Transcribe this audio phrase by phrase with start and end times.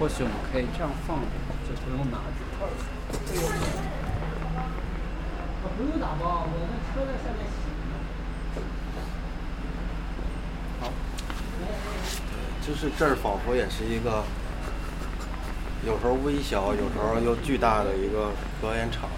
[0.00, 1.20] 或许我们可以这样放，
[1.68, 2.40] 就不用拿着。
[5.76, 7.92] 不用打包，我那车在下面洗呢。
[10.80, 10.88] 好。
[12.66, 14.24] 就是这儿仿佛也是一个，
[15.84, 18.32] 有时候微小，有时候又巨大的一个
[18.62, 19.10] 表演场，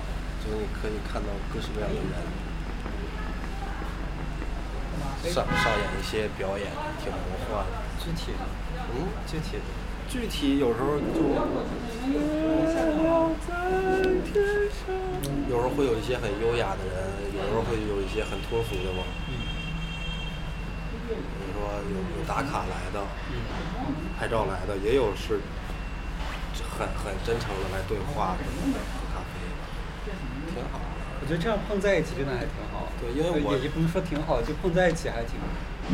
[0.43, 1.95] 就是你可以看到各式各样的
[5.23, 6.67] 人，上上演一些表演，
[6.99, 7.71] 挺魔幻的。
[8.03, 8.43] 具体的，
[8.95, 9.82] 嗯，具体的。
[10.13, 11.25] 具体有时候就，
[15.49, 19.05] 有时候会有一些很优雅的人，有时候会有一些很脱俗的嘛。
[21.09, 23.01] 比如说有有打卡来的，
[24.19, 25.41] 拍照来的，也有是
[26.77, 30.13] 很很真诚的来对话什么的，喝咖啡，
[30.53, 30.85] 挺好的。
[31.23, 32.93] 我觉得这样碰在一起真的还挺好。
[33.01, 35.41] 对，因为我也也不能说挺好，就碰在一起还挺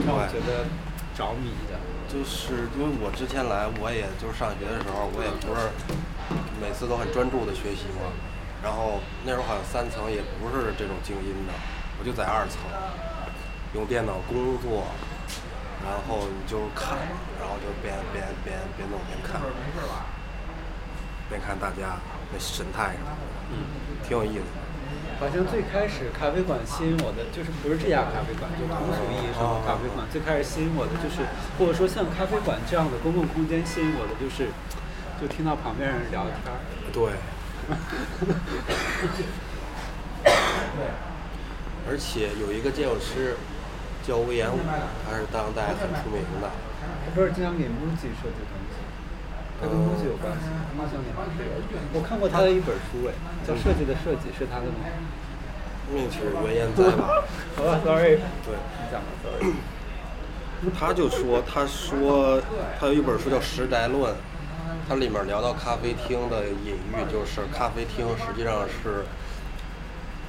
[0.05, 0.66] 让我觉得
[1.14, 1.78] 着迷的。
[2.09, 5.69] 就是因为我之前来，我也就是上学的时候，我也不是
[6.61, 8.09] 每次都很专注的学习嘛。
[8.65, 11.53] 然后那时候好像三层也不是这种静音的，
[12.00, 12.59] 我就在二层
[13.75, 14.89] 用电脑工作，
[15.84, 16.97] 然后你就看，
[17.39, 19.41] 然后就边边边边弄边看，
[21.28, 22.00] 边看大家
[22.33, 23.22] 那神态什么的，
[23.53, 23.56] 嗯，
[24.03, 24.45] 挺有意思。
[25.19, 30.06] 好像最开始咖啡馆吸引我的，就是不是这家咖啡馆，就通俗意义上的咖啡馆。
[30.10, 31.27] 最开始吸引我的就是，
[31.58, 34.48] 或者说像咖啡馆这样的公共空间吸引我的就是，
[35.20, 36.34] 就听到旁边人聊天。
[36.92, 37.12] 对。
[41.88, 43.34] 而且有一个建筑师
[44.06, 44.58] 叫魏延武，
[45.05, 46.48] 他是当代很出名的。
[47.05, 48.58] 他不是经常给 MUJI 设计东
[49.59, 50.47] 西，他跟 MUJI 有关系。
[51.92, 53.12] 我看过他的一本书，哎，
[53.47, 54.87] 叫《设计的设计》，是他的吗？
[55.92, 57.25] 命是原研哉吧？
[57.56, 58.19] 好 吧，sorry。
[58.47, 58.55] 对。
[58.55, 59.53] 你讲吧，sorry。
[60.78, 62.41] 他就说，他说
[62.78, 64.12] 他有一本书叫《时代论》，
[64.89, 69.05] 它里面聊到咖啡厅的隐喻，就是咖啡厅实际上是。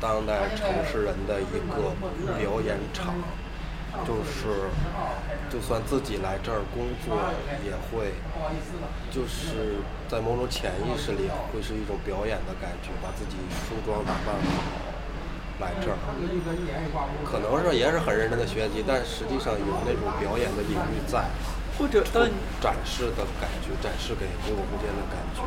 [0.02, 1.92] 当代城市人的一个
[2.40, 3.16] 表演场，
[4.06, 4.70] 就是，
[5.50, 7.18] 就算自己来这儿工作，
[7.64, 8.14] 也会，
[9.12, 14.64] 就是在某种潜意识里会是一种表演的感觉，把自己梳妆打扮好
[15.60, 15.98] 来这儿，
[17.26, 21.26] 可能是也是很认真的学习，但实际上有那种表演的隐喻在。
[21.80, 22.28] 或者当
[22.60, 25.40] 展示的感觉，展示给公共空间的感觉。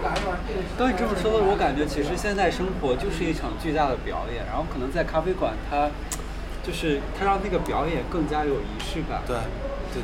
[0.79, 5.91] 当你这么说的，我感觉其实现在生活就是一场巨大的表演，然后可能在咖啡馆，它
[6.63, 9.23] 就是它让那个表演更加有仪式感。
[9.27, 9.37] 对。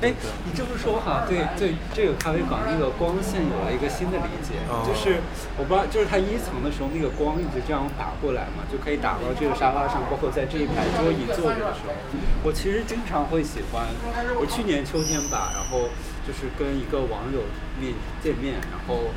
[0.02, 0.12] 哎，
[0.44, 4.60] 你这么说，我好像对对这个咖啡馆那个光线有了一个新的理解。
[4.84, 5.16] 就是
[5.56, 11.96] 我不知道，就是它一层的时候，那个光一直这样打过来嘛，就可以打到这个沙发上，包括在这一排桌椅坐着的时候。
[12.44, 13.88] 我其实经常会喜欢，
[14.36, 15.88] 我去年秋天吧，然后。
[16.28, 17.40] 就是跟一个网友
[17.80, 19.08] 面见面，然后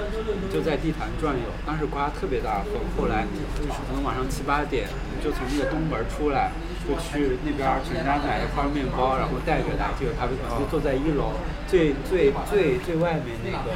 [0.47, 1.44] 就在地坛转悠。
[1.67, 4.88] 当时刮特别大的风，后来就是可能晚上七八点，
[5.22, 6.55] 就从那个东门出来，
[6.88, 11.35] 就去那边全家买一块面包，然后带着来这个咖啡馆，就坐在一楼
[11.67, 13.75] 最最最最外面那个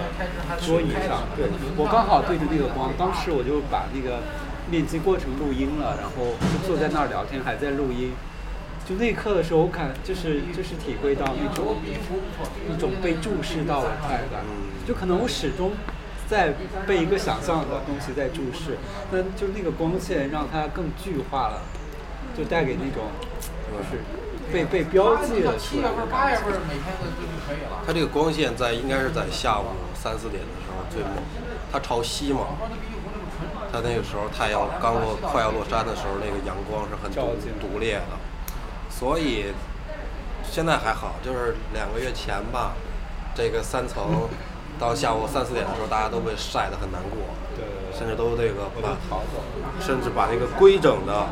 [0.63, 1.28] 桌椅上。
[1.35, 4.23] 对我刚好对着那个光，当时我就把那个
[4.72, 8.16] 面基过程录音了，然后就坐在那儿聊天，还在录音。
[8.88, 11.78] 就那一刻的时候，我感就是就是体会到那种
[12.69, 14.46] 一种被注视到的快感。
[14.88, 15.72] 就可能我始终
[16.28, 16.53] 在
[16.85, 18.78] 被一个想象的东西在注视，
[19.09, 21.62] 那就那个光线让它更具化了，
[22.38, 23.09] 就带给那种
[23.73, 24.03] 就是
[24.53, 26.46] 被被标记了出来的感觉。
[27.88, 29.66] 它这个光线在应该是在下午
[29.96, 31.13] 三四点的时候最猛，
[31.72, 32.50] 它朝西嘛，
[33.72, 38.34] 它那个时候太阳刚落快要落山的时候，那个阳光是很毒毒烈的。
[38.98, 39.48] 所以
[40.44, 42.74] 现在还好，就是两个月前吧，
[43.36, 44.30] 这个三层
[44.80, 47.20] 到下午三四点的时候，大家都被晒得很难过，
[47.94, 49.20] 甚至都那个把，
[49.82, 51.28] 甚至把那个规整的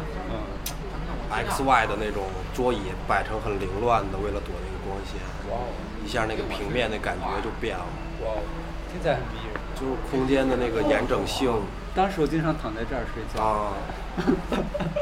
[1.32, 5.20] X Y 的那种桌椅摆成很凌乱的，为了躲那个光线，
[6.06, 7.86] 一下那个平面的感觉就变了，
[8.92, 11.50] 听起来很逼人，就是空间的那个严整性。
[11.96, 13.44] 当时我经常躺在这儿睡觉。
[13.44, 13.74] 啊，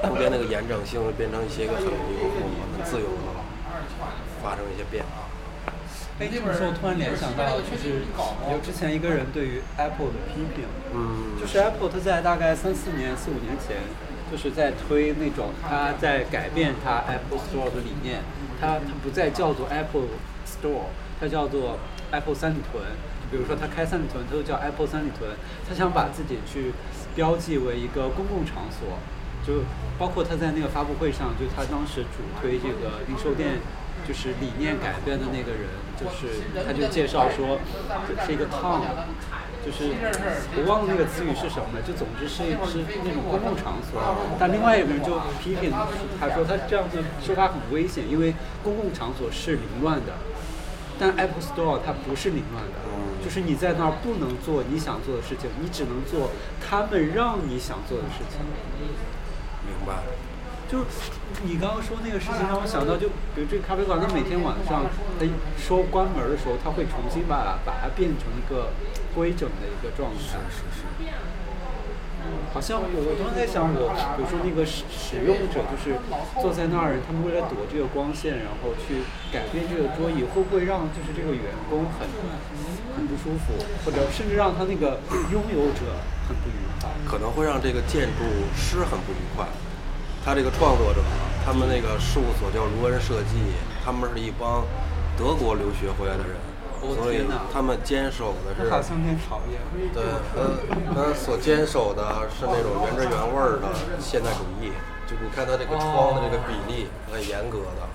[0.07, 1.91] 空间那个延展性变成一些个很灵
[2.31, 2.39] 活、
[2.77, 3.43] 很自由的，
[4.41, 5.27] 发生一些变化。
[6.19, 8.05] 哎，这本书，我突然联想到，就是
[8.51, 13.77] 有之前一个人对于 Apple 的批评，嗯，就是 Apple 它在大概三四年、四五年前，
[14.31, 18.21] 就是在推那种，它在改变它 Apple Store 的理念，
[18.59, 20.13] 它它不再叫做 Apple
[20.45, 21.79] Store，它叫做
[22.11, 22.83] Apple 三里屯。
[23.31, 25.31] 比如说它开三里屯，它就叫 Apple 三里屯。
[25.67, 26.73] 他想把自己去
[27.15, 28.99] 标记为一个公共场所，
[29.45, 29.63] 就
[29.97, 33.59] 包括他在那个发布会上，就他当时主推这个零售店，
[34.07, 35.69] 就是理念改变的那个人，
[35.99, 37.59] 就是他就介绍说，
[38.25, 38.81] 是一个 town，
[39.65, 39.93] 就是
[40.57, 44.01] 我忘了那个词语是什么了，就总之是是那种公共场所。
[44.39, 45.71] 但另外一个人就批评
[46.19, 48.33] 他说他这样子说法很危险，因为
[48.63, 50.13] 公共场所是凌乱的，
[50.97, 52.77] 但 Apple Store 它不是凌乱的，
[53.23, 58.39] 就是你在那儿不能做你想做的事情，你只能做他们让你想做的事情。
[59.65, 60.01] 明白。
[60.67, 60.85] 就是
[61.43, 64.85] 你刚刚说那个事情让我想到，就比如这个咖啡馆，它每天晚上
[65.19, 65.27] 它
[65.59, 68.71] 说关门的时候，它会重新把把它变成一个
[69.13, 70.39] 规整的一个状态。
[70.49, 70.80] 是是是。
[72.53, 75.95] 好像我我刚才在想，我比如说那个使使用者，就是
[76.41, 82.05] 坐在那儿，他们为了躲这个光线，然后去改变这个桌椅，会不会让就是这个员工很
[82.95, 84.99] 很不舒服，或者甚至让他那个
[85.31, 85.95] 拥有者
[86.27, 86.91] 很不愉快？
[87.07, 89.47] 可能会让这个建筑师很不愉快。
[90.23, 91.01] 他这个创作者，
[91.45, 93.39] 他们那个事务所叫卢恩设计，
[93.83, 94.67] 他们是一帮
[95.17, 96.35] 德国留学回来的人，
[96.95, 97.21] 所以
[97.53, 98.69] 他们坚守的是。
[99.93, 103.69] 对，他他所坚守的是那种原汁原味儿的
[103.99, 104.71] 现代主义，
[105.07, 107.87] 就你看他这个窗的这个比例很严格的。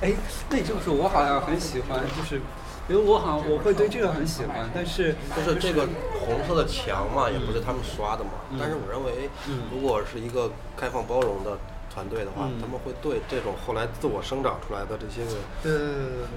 [0.00, 0.12] 哎，
[0.48, 2.40] 那你这么说，我好像很喜欢，就是，
[2.88, 5.88] 因为我好像我会对这个很喜欢，但是就是这个
[6.20, 9.28] 红色的墙嘛，也不是他们刷的嘛，但是我认为，
[9.72, 11.58] 如果是一个开放包容的。
[11.92, 15.36] 团队的话，他们会对这种后来自我生长出来的这些个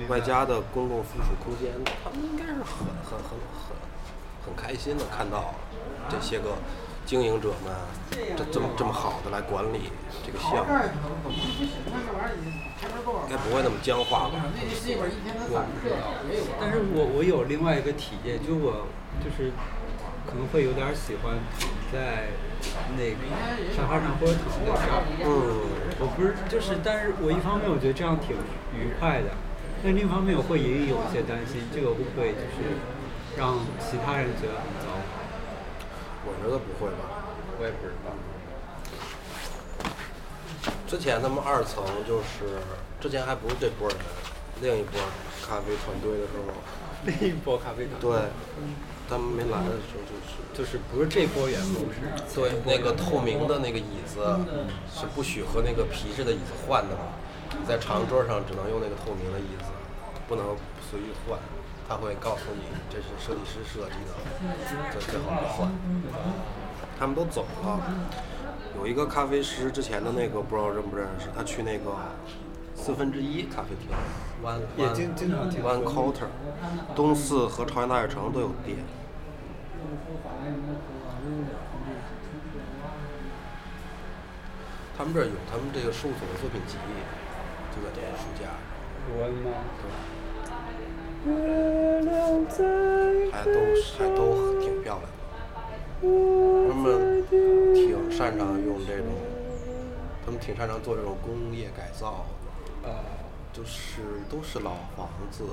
[0.09, 1.71] 外加的公共附属空间，
[2.03, 3.77] 他们应该是很很很很
[4.45, 5.53] 很开心的看到
[6.09, 6.57] 这些个
[7.05, 7.71] 经营者们
[8.35, 9.91] 这这么这么好的来管理
[10.25, 10.73] 这个项目，
[12.83, 14.43] 应该不会那么僵化吧？
[16.59, 18.87] 但是我我有另外一个体验，就我
[19.23, 19.51] 就是
[20.25, 21.37] 可能会有点喜欢
[21.91, 22.27] 在。
[22.95, 23.17] 那个
[23.75, 25.67] 沙发上或者躺在上，嗯，
[25.99, 28.37] 我不是，就是，但是我一方面我觉得这样挺
[28.71, 29.35] 愉快的，
[29.83, 32.79] 但另一方面我会也有一些担心，这个会不会就是
[33.35, 34.95] 让其他人觉得很糟？
[36.23, 38.15] 我觉得不会吧，我也不知道。
[40.87, 42.63] 之前他们二层就是，
[43.01, 43.97] 之前还不是这波人，
[44.61, 44.95] 另一波
[45.43, 46.55] 咖啡团队的时候，
[47.03, 48.07] 另一波咖啡团队。
[48.07, 48.31] 对。
[49.09, 54.21] 他们没来的时候就是就是不是这波员工是对那个透明的那个椅子
[54.91, 57.13] 是不许和那个皮质的椅子换的嘛，
[57.67, 59.65] 在长桌上只能用那个透明的椅子，
[60.27, 60.55] 不能
[60.89, 61.37] 随意换。
[61.85, 64.13] 他会告诉你这是设计师设计的，
[64.93, 65.69] 这最好不换。
[66.97, 67.81] 他们都走了，
[68.79, 71.91] 有一个咖啡师之前的那个不知道认不认识，他去那个
[72.73, 73.89] 四分之一咖啡厅。
[74.75, 75.63] 也经经常听。
[75.63, 76.27] One Quarter，
[76.95, 78.77] 东四和朝阳大悦城都有店。
[84.95, 86.77] 他们这儿有他们这个事务所的作品集，
[87.73, 88.57] 就在这个书架上。
[89.79, 89.89] 对。
[93.31, 93.57] 还都
[93.97, 95.07] 还都挺漂亮的。
[96.67, 96.83] 他们
[97.73, 99.07] 挺擅长用这种，
[100.25, 102.25] 他们挺擅长做这种工业改造。
[102.83, 103.12] 啊。
[103.53, 105.43] 就是都是老房子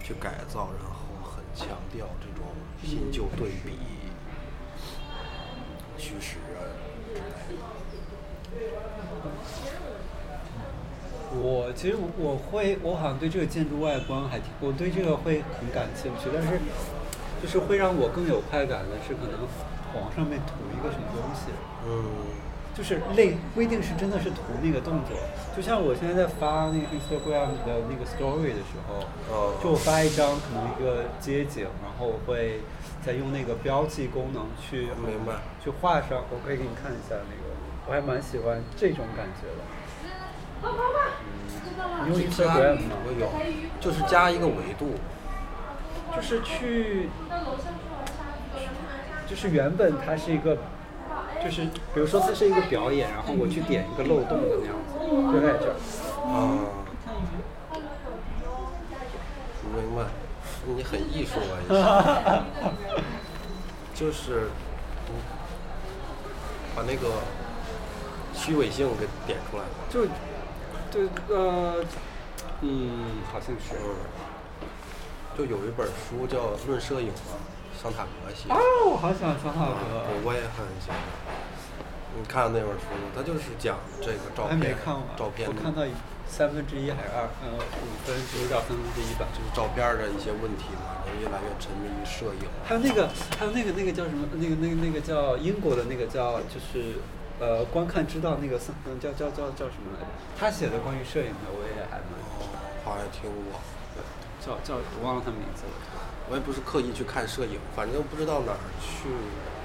[0.00, 2.46] 去改造，然后很强调这种
[2.82, 3.76] 新旧对比
[5.98, 6.64] 虚实啊
[11.30, 16.58] 我其实我会，我好像对这个建筑外观还挺，我对这个会很感兴趣，但是
[17.42, 19.46] 就是会让我更有快感的是，可能
[19.94, 21.52] 往上面涂一个什么东西。
[21.86, 22.47] 嗯。
[22.78, 25.18] 就是类不一定是真的是图那个动作，
[25.56, 29.02] 就像我现在在发那个 Instagram 的那个 Story 的时候，
[29.60, 32.60] 就我发一张可能一个街景，然后我会
[33.04, 37.50] 再用那个标记功能去明白去画上，我可以给你看一下那个，
[37.88, 39.64] 我还蛮喜欢这种感觉的。
[40.62, 40.70] 嗯，
[42.06, 42.94] 你用 Instagram 吗？
[43.04, 43.26] 我有，
[43.80, 44.94] 就是加一个维度，
[46.14, 47.08] 就是去，
[49.26, 50.56] 就是原本它是一个。
[51.42, 51.64] 就是，
[51.94, 54.98] 比如说它是一个表演，然后我去点一个漏洞的那样子，
[55.32, 55.74] 就在这儿。
[56.26, 56.66] 啊。
[59.74, 60.02] 明白，
[60.66, 62.44] 你很艺术啊！
[62.64, 62.78] 你。
[63.94, 64.48] 就是，
[66.74, 67.08] 把那个
[68.34, 69.64] 虚伪性给点出来。
[69.90, 70.06] 就，
[70.90, 71.84] 对呃，
[72.62, 73.76] 嗯，好像是。
[75.36, 77.38] 就有一本书叫《论摄影》嘛。
[77.80, 78.50] 桑塔格写。
[78.50, 78.58] 啊，
[78.90, 80.02] 我好喜欢桑塔格。
[80.10, 80.98] 我我也很喜欢。
[82.18, 83.14] 你看了那本书吗？
[83.14, 84.74] 他就是讲这个照片。
[85.14, 85.46] 照片。
[85.46, 85.86] 我看到
[86.26, 89.30] 三分之一还是二呃五分之到三分之一吧。
[89.30, 92.50] 就是照片的一些问题嘛，人越来越沉迷于摄影。
[92.66, 93.06] 还有那个，
[93.38, 94.26] 还有那个那个叫什么？
[94.34, 96.98] 那个那个那个叫英国的那个叫就是
[97.38, 100.10] 呃观看知道那个桑嗯叫叫叫叫什么来着？
[100.34, 102.18] 他写的关于摄影的我也还蛮。
[102.82, 103.62] 好像听过。
[103.94, 104.02] 对
[104.42, 105.78] 叫叫我忘了他名字了。
[106.30, 109.08] 我也不是刻意去看摄影，反正不知道哪儿去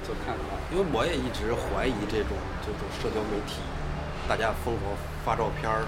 [0.07, 0.43] 就看到。
[0.71, 2.31] 因为我也一直怀疑这种
[2.63, 3.59] 这种社交媒体，
[4.27, 5.83] 大家疯狂发照片儿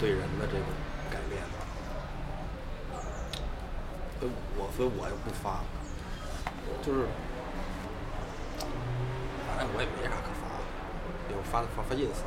[0.00, 0.66] 对人的这种
[1.08, 1.40] 改变。
[4.18, 5.62] 所以我所以我也不发，
[6.82, 7.06] 就是，
[9.46, 10.66] 反正我也没啥可发的，
[11.30, 12.26] 有发发发 ins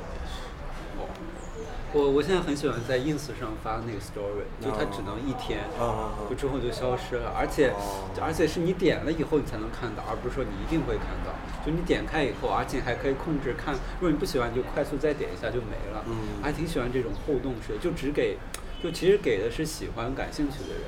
[1.93, 2.01] 我。
[2.01, 11.31] 我我现在很喜欢在 ins 上发那个 story，就它只能一天，嗯就之后就消失了，而且、哦而且是你点了以后你才能看到，而不是说你一定会看到。
[11.65, 16.03] 就你点开以后，而且还可以控制看，如果你不喜欢，你就快速再点一下就没了。
[16.07, 18.37] 嗯还挺喜欢这种互动式的，就只给，
[18.81, 20.81] 就其实给的是喜欢、感兴趣的人。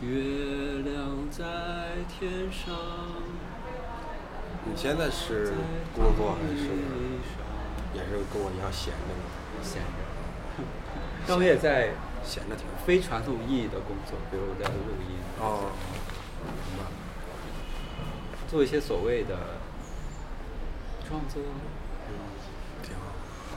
[0.00, 1.44] 月亮在
[2.08, 2.76] 天上，
[4.64, 5.52] 你现在是
[5.94, 6.64] 工作还是
[7.94, 9.20] 也是跟我一样闲着呢？
[9.62, 9.88] 闲着。
[11.26, 11.90] 但我也在
[12.24, 12.64] 闲着挺。
[12.86, 14.74] 非传统意义的工作，比如我在录
[15.08, 15.70] 音，哦，
[16.42, 16.84] 明白。
[18.48, 19.36] 做一些所谓的
[21.06, 21.42] 创作。
[22.08, 22.12] 嗯，
[22.82, 23.00] 挺好。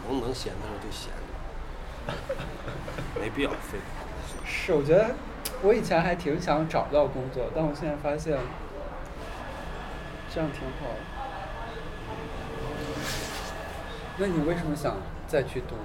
[0.09, 1.21] 能能闲的时候就闲着，
[3.21, 3.83] 没必要非得。
[4.45, 5.15] 是，我觉得
[5.61, 8.37] 我以前还挺想找到工作，但我现在发现
[10.33, 10.99] 这样挺好的。
[14.17, 14.95] 那你为什么想
[15.27, 15.75] 再去读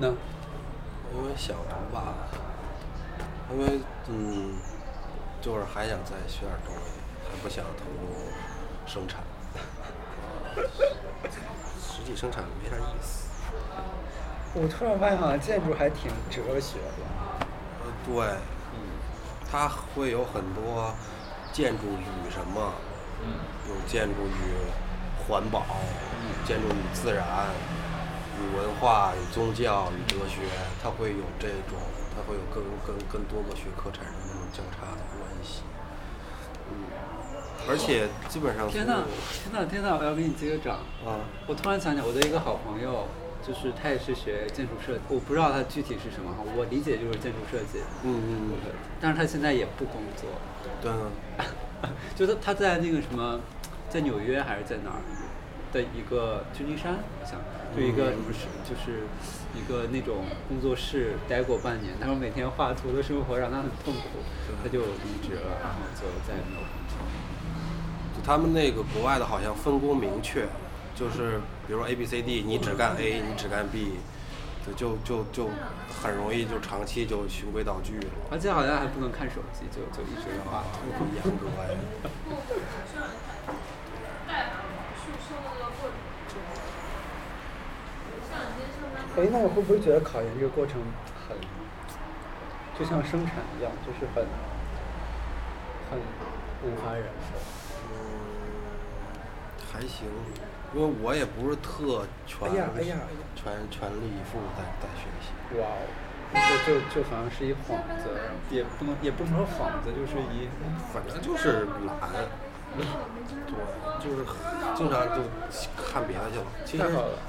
[0.00, 0.16] 呢？
[1.14, 2.14] 因为想读吧，
[3.52, 4.54] 因为嗯，
[5.40, 6.80] 就是还想再学点东西，
[7.30, 8.14] 还不想投入
[8.86, 9.20] 生产。
[11.80, 13.28] 实际生产没啥意思。
[14.54, 17.04] 我突然发现，好像建筑还挺哲学的。
[17.84, 18.36] 呃，对，
[19.50, 20.92] 它会有很多
[21.52, 22.72] 建筑与什么，
[23.68, 24.54] 有建筑与
[25.26, 25.64] 环保，
[26.46, 27.24] 建筑与自然，
[28.38, 30.42] 与文化、与宗教、与哲学，
[30.82, 31.78] 它会有这种，
[32.14, 35.62] 它会有跟跟跟多个学科产生那种交叉的关系。
[36.70, 36.84] 嗯，
[37.68, 39.06] 而且基本上天哪所有，
[39.42, 39.96] 天哪，天哪！
[39.96, 40.76] 我要给你接个掌。
[41.04, 43.06] 啊，我突然想起，我的一个好朋友，
[43.48, 47.80] 就是他也是学建筑设计，我不知道他具体是什么哈，我理解就是建筑设计。
[48.04, 50.28] 嗯嗯嗯但是他现在也不工作，
[50.82, 51.08] 对啊，
[52.14, 53.40] 就他他在那个什么，
[53.88, 55.00] 在纽约还是在哪儿
[55.72, 57.40] 的一个旧金山，好像
[57.74, 59.04] 就一个什么是就是
[59.56, 64.20] 一个那种工作室待过半年，他说每天画图的生活让他很痛苦，
[64.62, 66.98] 他就离职了，然后就再也没有工作。
[68.14, 70.46] 就他们那个国外的好像分工明确，
[70.94, 73.98] 就是比如说 A B C D，你只干 A，你只干 B，
[74.66, 75.50] 就就就就
[76.02, 80.80] 很容易就长期就循规蹈矩了，而且好像还不能看手机，就就一直画图。
[80.98, 81.76] 很严格呀。
[89.18, 90.80] 哎，那你会不会觉得考研这个过程
[91.28, 91.36] 很，
[92.78, 94.24] 就像生产一样，就是很，
[95.90, 95.98] 很
[96.64, 97.36] 无法忍受？
[97.92, 97.92] 嗯，
[99.70, 100.08] 还行，
[100.74, 105.60] 因为我也不是特全哎呀哎呀哎呀全全力以赴在在学习。
[105.60, 108.10] 哇哦，就就就好像是一幌子，
[108.50, 110.46] 也不能也不能说幌子，就是一，
[110.92, 111.96] 反正就是懒，
[113.46, 113.56] 对，
[113.98, 114.26] 就是
[114.76, 115.22] 经常就
[115.74, 116.44] 看别的去了。
[116.66, 116.84] 其实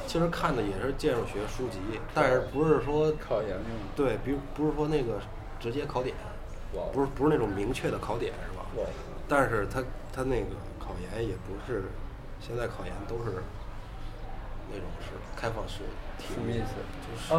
[0.05, 1.79] 其实看的也是建筑学书籍，
[2.13, 3.57] 但是不是说考研。
[3.95, 5.17] 对，比如不是说那个
[5.61, 6.13] 直接考点，
[6.91, 8.65] 不是不是那种明确的考点是吧？
[9.29, 9.81] 但是他
[10.11, 11.85] 他那个考研也不是，
[12.39, 13.43] 现在考研都是
[14.71, 15.79] 那种是开放式
[16.17, 16.73] 题目，什么意思？
[17.05, 17.37] 就是啊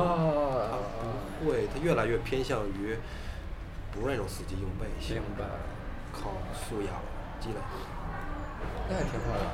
[0.70, 0.78] 它
[1.44, 2.96] 不会，它越来越偏向于
[3.92, 5.44] 不是那种死记硬背型，明白
[6.12, 6.94] 靠素养
[7.40, 7.56] 积累。
[8.88, 9.46] 那还挺好的。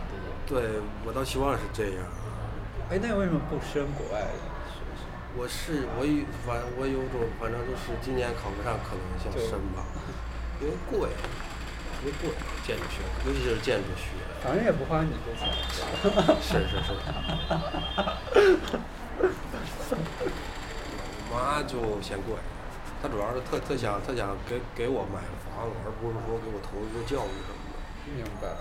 [0.46, 2.04] 对我倒希望是这样。
[2.90, 4.28] 哎，那为什么不申国外的？
[5.38, 9.84] 我是我有反我有种反正就是今年考不上，可能想就申吧，
[10.62, 11.10] 因为贵，
[12.06, 12.30] 特别贵，
[12.64, 14.06] 建筑学，尤其是建筑学。
[14.40, 15.50] 反正也不花你这钱。
[16.40, 16.94] 是是是。
[21.18, 22.36] 我妈就嫌贵，
[23.02, 27.78] 她主要是特特想特想给给我买个房子，而不是说给我投入教育什么的。
[28.14, 28.54] 明白。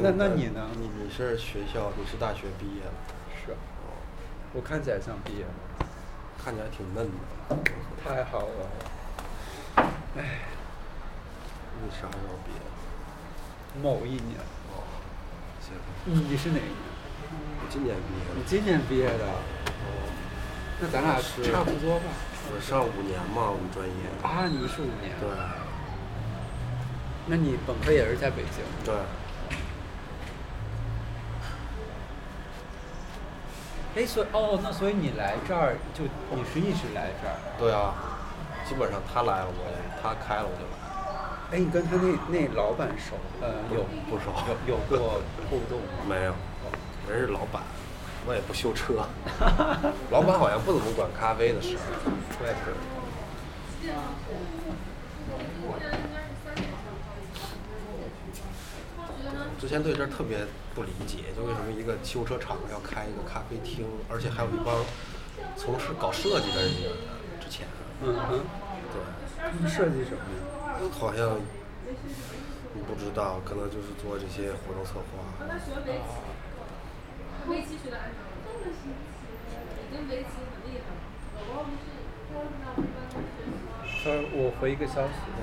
[0.00, 2.92] 那那你呢你你是学校，你是大学毕业的，
[3.34, 3.56] 是。
[4.52, 5.50] 我看起来像毕业的。
[6.42, 7.12] 看起来挺嫩的。
[8.04, 8.70] 太好了。
[10.16, 10.40] 哎，
[11.82, 12.60] 你啥时候毕业？
[13.82, 14.38] 某一年。
[14.72, 14.82] 哦，
[15.60, 15.74] 行，
[16.06, 16.74] 你是哪一年？
[17.60, 18.34] 我今年毕业的。
[18.34, 19.24] 你今年毕业的。
[19.24, 20.08] 哦
[20.80, 22.04] 那咱俩是差不多吧？
[22.54, 23.92] 我上五年嘛，我们专业。
[24.22, 25.10] 啊，你们是五年。
[25.18, 25.28] 对。
[27.26, 28.62] 那你本科也是在北京？
[28.84, 28.94] 对。
[33.96, 37.34] 哎，所以哦，那所以你来这儿就你是一直来这儿？
[37.58, 37.92] 对啊，
[38.64, 39.66] 基本上他来了我
[40.00, 40.77] 他开了我就来。
[41.50, 43.16] 哎，你跟他那那老板熟？
[43.40, 44.30] 呃，有不熟？
[44.66, 46.04] 有有过 互动吗？
[46.06, 46.34] 没有，
[47.08, 47.62] 人是老板，
[48.26, 49.06] 我也不修车。
[50.12, 51.78] 老板好像不怎么管咖啡的事。
[52.38, 52.74] 对对。
[59.58, 60.38] 之前对这儿特别
[60.74, 64.84] 不理解，就为什么一个修车厂要开一个咖啡厅，而且还有一帮
[65.56, 66.90] 从事搞设计的人员。
[67.40, 67.66] 之前，
[68.04, 68.38] 嗯哼，
[68.92, 69.00] 对。
[69.40, 70.57] 他们设计什么呀？
[70.98, 71.38] 好像
[72.86, 75.02] 不知道，可能就是做这些活动策划。
[77.48, 78.12] 围棋学的还已
[79.90, 80.96] 经围棋很厉害了。
[84.32, 85.14] 我回一个消息。
[85.36, 85.40] 哎，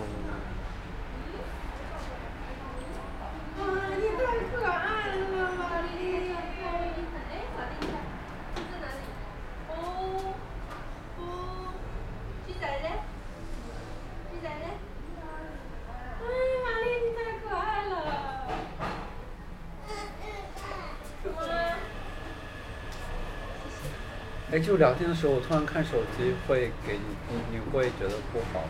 [24.65, 28.67] 就聊天的时候，我突然看手机，会给你，你你会觉得不好吗？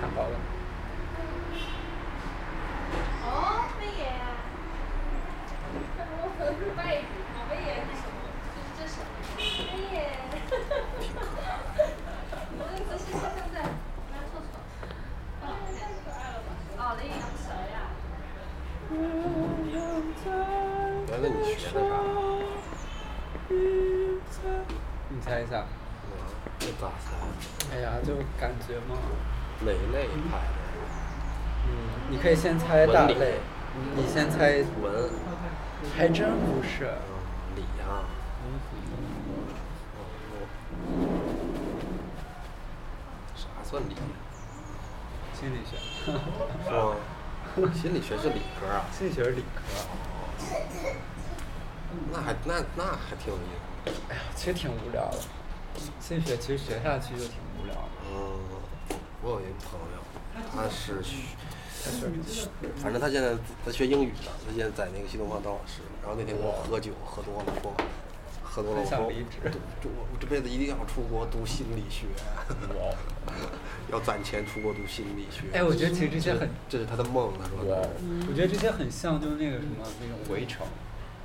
[0.00, 0.34] 看好了。
[3.22, 3.28] 哦，
[3.78, 4.10] 飞爷。
[6.02, 6.58] 我看
[12.98, 13.06] 现
[13.54, 13.62] 在，
[14.10, 14.58] 没错错。
[15.42, 15.44] 哦，
[15.78, 16.48] 太可爱了吧？
[16.78, 17.78] 哦，那养蛇呀。
[21.06, 21.90] 原来你学的啥？
[25.20, 25.66] 你猜一下。
[26.58, 27.12] 这咋猜？
[27.76, 28.96] 哎呀，就感觉嘛。
[29.60, 30.48] 哪一类派的？
[31.68, 31.70] 嗯，
[32.08, 33.34] 你可以先猜大类。
[33.94, 34.64] 你先猜。
[34.82, 35.10] 文。
[35.94, 36.84] 还真不是。
[37.54, 38.08] 理啊。
[43.36, 43.94] 啥算理？
[45.38, 45.76] 心理学。
[46.06, 46.10] 是
[46.72, 46.96] 吗？
[47.74, 48.86] 心理学是理科啊。
[48.90, 49.60] 心理学是理科。
[52.10, 53.69] 那还那那还挺有意思。
[54.08, 55.18] 哎呀，其实挺无聊的。
[56.00, 57.88] 心理学其实学下去就挺无聊的。
[58.10, 58.38] 嗯，
[59.22, 59.98] 我有一个朋友，
[60.52, 61.14] 他是学，
[62.76, 65.82] 反正他现在他学英语的，他现在在那个新东方当老师。
[66.02, 67.72] 然后那天跟我喝酒，喝多了说，
[68.42, 69.10] 喝多了我说，我
[70.12, 72.06] 我这辈子一定要出国读心理学。
[73.90, 75.46] 要攒钱出国读心理学。
[75.52, 77.58] 哎，我觉得其实这些很，这是他的梦，他说。
[78.28, 80.66] 我觉得这些很像，就是那个什么那种围城。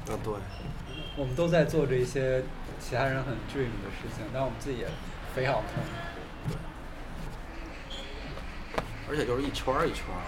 [0.10, 0.34] 嗯，对。
[1.18, 2.44] 我们都在做着一些
[2.80, 4.88] 其他人很 dream 的事情，但我们自己也
[5.34, 5.64] 非常痛。
[6.50, 6.58] 苦。
[9.10, 10.22] 而且就是一圈儿一圈儿，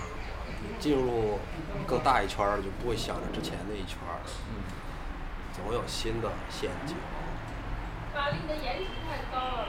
[0.80, 1.40] 进入
[1.86, 4.22] 更大一圈儿，就不会想着之前那一圈儿。
[4.50, 4.64] 嗯。
[5.58, 6.96] 总有新的陷阱。
[8.14, 9.67] 玛丽，你的颜值太高了。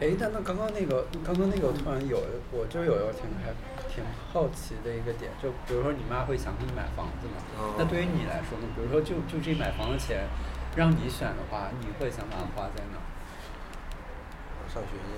[0.00, 2.20] 哎，但那刚刚那个，刚刚那个突然有，
[2.52, 3.54] 我就有一个挺还。
[3.96, 7.72] 挺好奇的一个点，就比如说你妈会想给你买房子嘛？
[7.78, 8.68] 那对于你来说呢？
[8.76, 10.28] 比如说就就这买房的钱，
[10.76, 13.00] 让你选的话，你会想把它花在哪？
[14.68, 15.16] 上学去。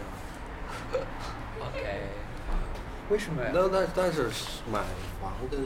[1.59, 2.07] OK。
[3.11, 3.51] 为什么呀？
[3.53, 4.31] 那那但是
[4.71, 4.79] 买
[5.21, 5.59] 房跟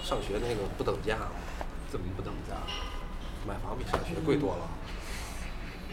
[0.00, 1.42] 上学那个不等价吗？
[1.90, 2.54] 怎么不等价？
[3.48, 4.62] 买房比上学贵多了。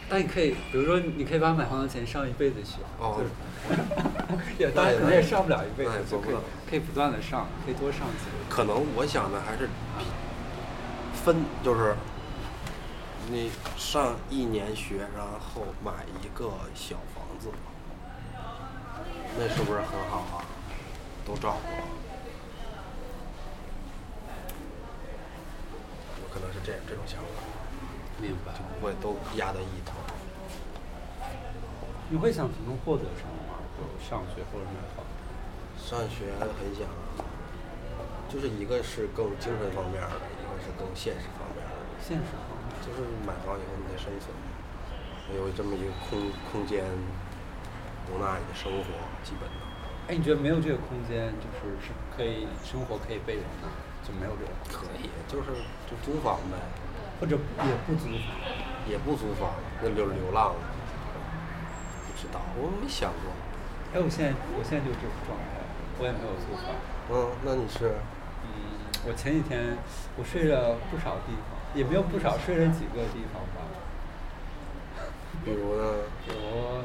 [0.10, 2.78] 那你可以，比如说，你可以把买房的钱上一辈子学。
[3.00, 3.22] 哦。
[4.58, 6.36] 也当然可能也上不了一辈子，就可以
[6.70, 8.32] 可以不断的上，可以多上几个。
[8.50, 9.67] 可能我想的还是
[11.26, 11.96] 分，就是
[13.30, 15.91] 你上一年学，然后买
[16.22, 17.50] 一个小房子，
[19.38, 20.46] 那是不是很好啊？
[21.26, 21.70] 都照顾。
[26.22, 27.57] 有可能是这样这种想法。
[28.21, 28.53] 明白。
[28.53, 29.93] 就不会都压在一头。
[32.10, 33.60] 你会想从中获得什么吗？
[33.75, 35.03] 就上学或者买房？
[35.77, 36.88] 上学很想，
[38.27, 41.71] 就是一个是更精神方面的，一个是更现实方面的。
[41.99, 42.67] 现实方面。
[42.80, 44.32] 就是买房以后你得生存，
[45.36, 46.86] 有这么一个空空间，
[48.08, 48.88] 容纳你的生活，
[49.23, 49.56] 基本的。
[50.08, 53.67] 哎，你觉得没有这个空间，就是是可以生活可以被容纳，
[54.08, 54.80] 就没有这个？
[54.80, 55.51] 可以，就是
[55.84, 56.56] 就租房呗。
[57.19, 58.17] 或者也不租房，
[58.88, 60.53] 也不租房，那流流浪。
[62.08, 63.32] 不知道，我没想过。
[63.93, 65.62] 哎，我现在我现在就这种状态，
[65.99, 66.73] 我也没有租房。
[67.10, 67.95] 嗯，那你是？
[68.43, 68.49] 嗯，
[69.06, 69.77] 我前几天
[70.17, 73.63] 我睡了不少地方，也没有不少，睡了几个地方吧。
[75.45, 76.10] 比如呢？
[76.25, 76.84] 比如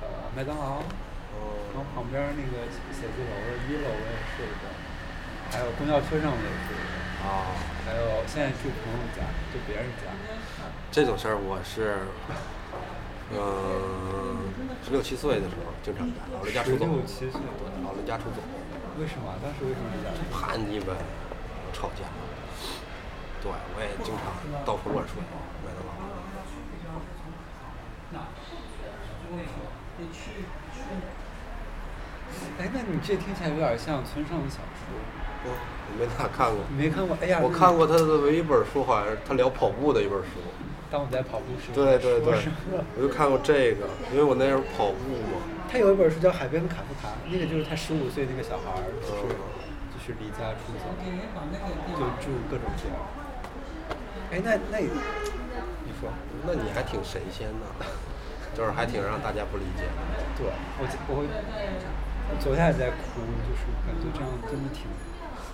[0.00, 0.82] 呃麦当劳，
[1.70, 4.66] 然后旁边那个写字楼的一楼我也睡过，
[5.52, 7.01] 还有公交车上我也睡过。
[7.22, 7.54] 啊，
[7.86, 10.10] 还有现在去朋友家，就别人家。
[10.90, 11.98] 这种事儿我是，
[13.30, 13.38] 嗯，
[14.84, 16.84] 十六七岁的时候经常干，老人家出走。
[16.84, 17.40] 十六七岁，
[17.84, 18.42] 老人家出走。
[18.98, 19.32] 为什么？
[19.40, 20.34] 当时为什么离家出走？
[20.34, 20.92] 叛逆呗，
[21.72, 22.04] 吵架。
[23.40, 25.16] 对，我也经常到处乱说，
[25.64, 25.90] 麦当劳。
[32.58, 34.94] 哎，那你这听起来有点像村上的小说。
[35.44, 36.64] 我我没咋看过。
[36.76, 37.16] 没看过？
[37.20, 40.40] 哎呀，我看过他的唯一一本书，好像是他聊跑步的一本书。
[40.90, 41.72] 当我在跑步时。
[41.74, 42.34] 对对对。
[42.96, 45.40] 我就看过这个，因为我那时候跑步嘛。
[45.70, 49.32] 他有一本书叫《海边的卡夫卡》，那个就是他十五岁那个小孩儿，就是
[49.88, 50.84] 就是离家出走，
[51.96, 53.00] 就住各种地儿。
[54.30, 54.88] 哎，那那，你
[55.98, 56.12] 说，
[56.46, 57.64] 那你还挺神仙的，
[58.54, 59.88] 就是还挺让大家不理解。
[60.36, 60.46] 对，
[60.78, 61.24] 我我会。
[62.40, 64.86] 昨天也在哭，就是感觉这样真的挺……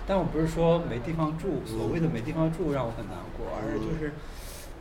[0.06, 4.14] 但我不是说没地方住，所谓的没地方住让我很难过，而是就是，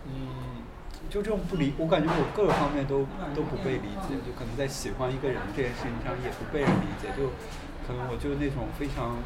[0.08, 0.64] 嗯，
[1.10, 3.04] 就这种不理，我感觉我各个方面都
[3.36, 7.36] 都不被理解，就可能在喜欢一个人这件事情上也不被人理解，就
[7.84, 9.20] 可能我就那种非常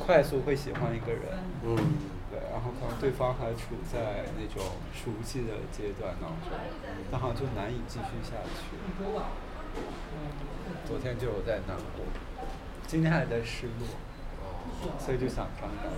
[0.00, 1.36] 快速会喜欢一个人，
[1.68, 1.76] 嗯，
[2.32, 6.56] 对，然后可能对方还处在那种熟悉的阶段当中，
[7.12, 8.72] 然后就难以继续下去。
[10.86, 12.04] 昨天就有在难过，
[12.86, 13.86] 今天还在失落，
[14.98, 15.88] 所以就想看看。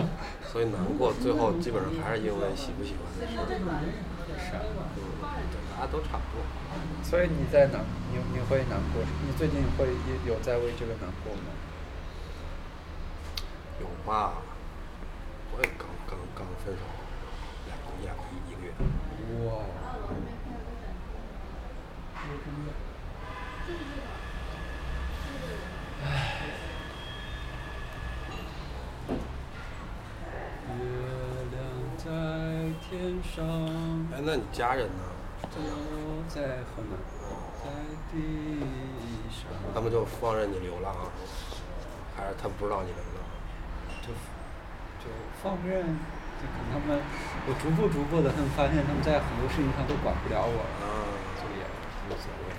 [0.44, 3.46] 所以难过，最后基本上还是因为喜不喜欢的事儿。
[4.38, 4.62] 是啊，
[5.76, 6.42] 大家都差不多。
[7.02, 9.02] 所以你在难，你你会难过？
[9.26, 9.86] 你最近会
[10.26, 11.52] 有在为这个难过吗？
[13.80, 14.42] 有吧，
[15.52, 16.80] 我也刚刚刚分手，
[17.66, 18.72] 两两一一个月。
[19.46, 19.50] 哇。
[26.04, 26.06] 唉，
[30.68, 30.72] 月
[31.50, 31.54] 亮
[31.96, 32.00] 在
[32.92, 33.40] 天上。
[34.12, 35.02] 哎，那你家人呢？
[36.28, 36.92] 在河南，
[37.64, 37.72] 在
[38.12, 38.20] 地
[39.32, 39.48] 上。
[39.72, 40.94] 他们就放任你流浪，
[42.14, 43.24] 还是他不知道你流浪？
[44.04, 44.12] 就
[45.00, 45.08] 就
[45.42, 45.88] 放任，
[46.36, 47.00] 就可能他们，
[47.48, 50.84] 我逐步逐步的，他们发现他们在很多事情上都管不了我了，
[51.40, 52.52] 所以也无所谓。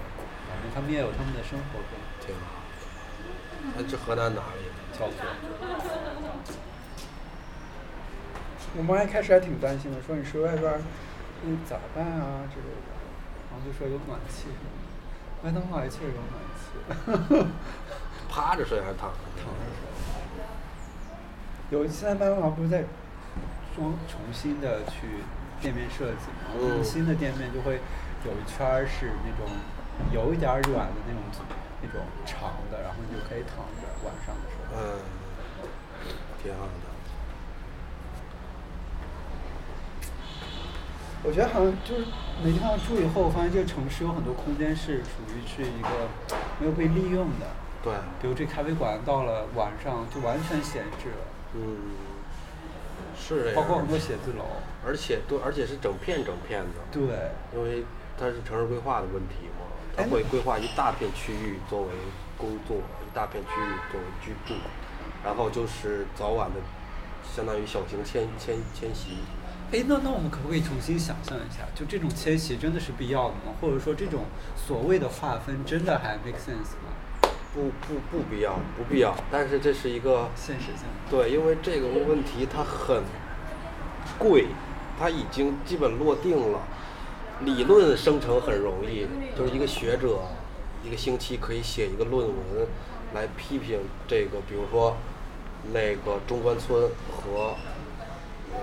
[0.49, 1.93] 反正他们也有他们的生活过。
[2.25, 2.57] 挺好。
[3.77, 4.65] 那这河南哪里？
[4.97, 5.21] 跆拳。
[8.75, 10.81] 我妈一开始还挺担心的，说你睡外边儿，
[11.43, 12.81] 你咋办啊之类的。
[13.51, 14.47] 然后就说有暖气。
[15.43, 16.63] 麦当劳也确实有暖气。
[18.29, 19.17] 趴着睡还是躺着？
[19.37, 19.85] 躺着睡。
[21.77, 22.83] 有现在麦当劳不是在
[23.75, 25.07] 装重新的去
[25.61, 26.49] 店面设计嘛？
[26.59, 26.83] 嗯。
[26.83, 27.79] 新的店面就会
[28.25, 29.45] 有一圈儿是那种
[30.11, 31.21] 有一点儿软的那种。
[31.85, 34.71] 那种长的，然后你就可以躺着，晚上的时候。
[34.79, 35.03] 嗯，
[36.41, 36.92] 挺好的。
[41.23, 42.05] 我觉得好像就是
[42.43, 45.89] 没地方住以后，我发现这个城市有很多空间是属于是一个
[46.59, 47.47] 没有被利用的。
[47.81, 47.93] 对。
[48.21, 51.25] 比如这咖啡馆到了晚上就完全闲置了。
[51.55, 51.95] 嗯。
[53.17, 54.43] 是包括很多写字楼。
[54.85, 56.81] 而且对，而且是整片整片的。
[56.91, 57.03] 对。
[57.55, 57.85] 因为
[58.19, 59.65] 它是城市规划的问题嘛。
[59.95, 61.89] 它会规划一大片区域作为
[62.37, 64.55] 工作，一大片区域作为居住，
[65.23, 66.55] 然后就是早晚的，
[67.23, 69.19] 相当于小型迁迁迁徙。
[69.73, 73.55] 哎，那那我们可不可以重新想象一下，就这种迁徙真的是必要的吗？
[73.59, 76.93] 或者说这种所谓的划分真的还 make sense 吗？
[77.55, 79.15] 不不不必要，不必要。
[79.31, 80.85] 但是这是一个现实性。
[81.09, 83.01] 对，因为这个问题它很
[84.19, 84.45] 贵，
[84.99, 86.61] 它已经基本落定了。
[87.41, 90.19] 理论生成很容易，就是一个学者，
[90.83, 92.67] 一个星期可以写一个论文，
[93.15, 94.95] 来批评这个，比如说
[95.73, 97.55] 那个中关村和
[98.53, 98.59] 呃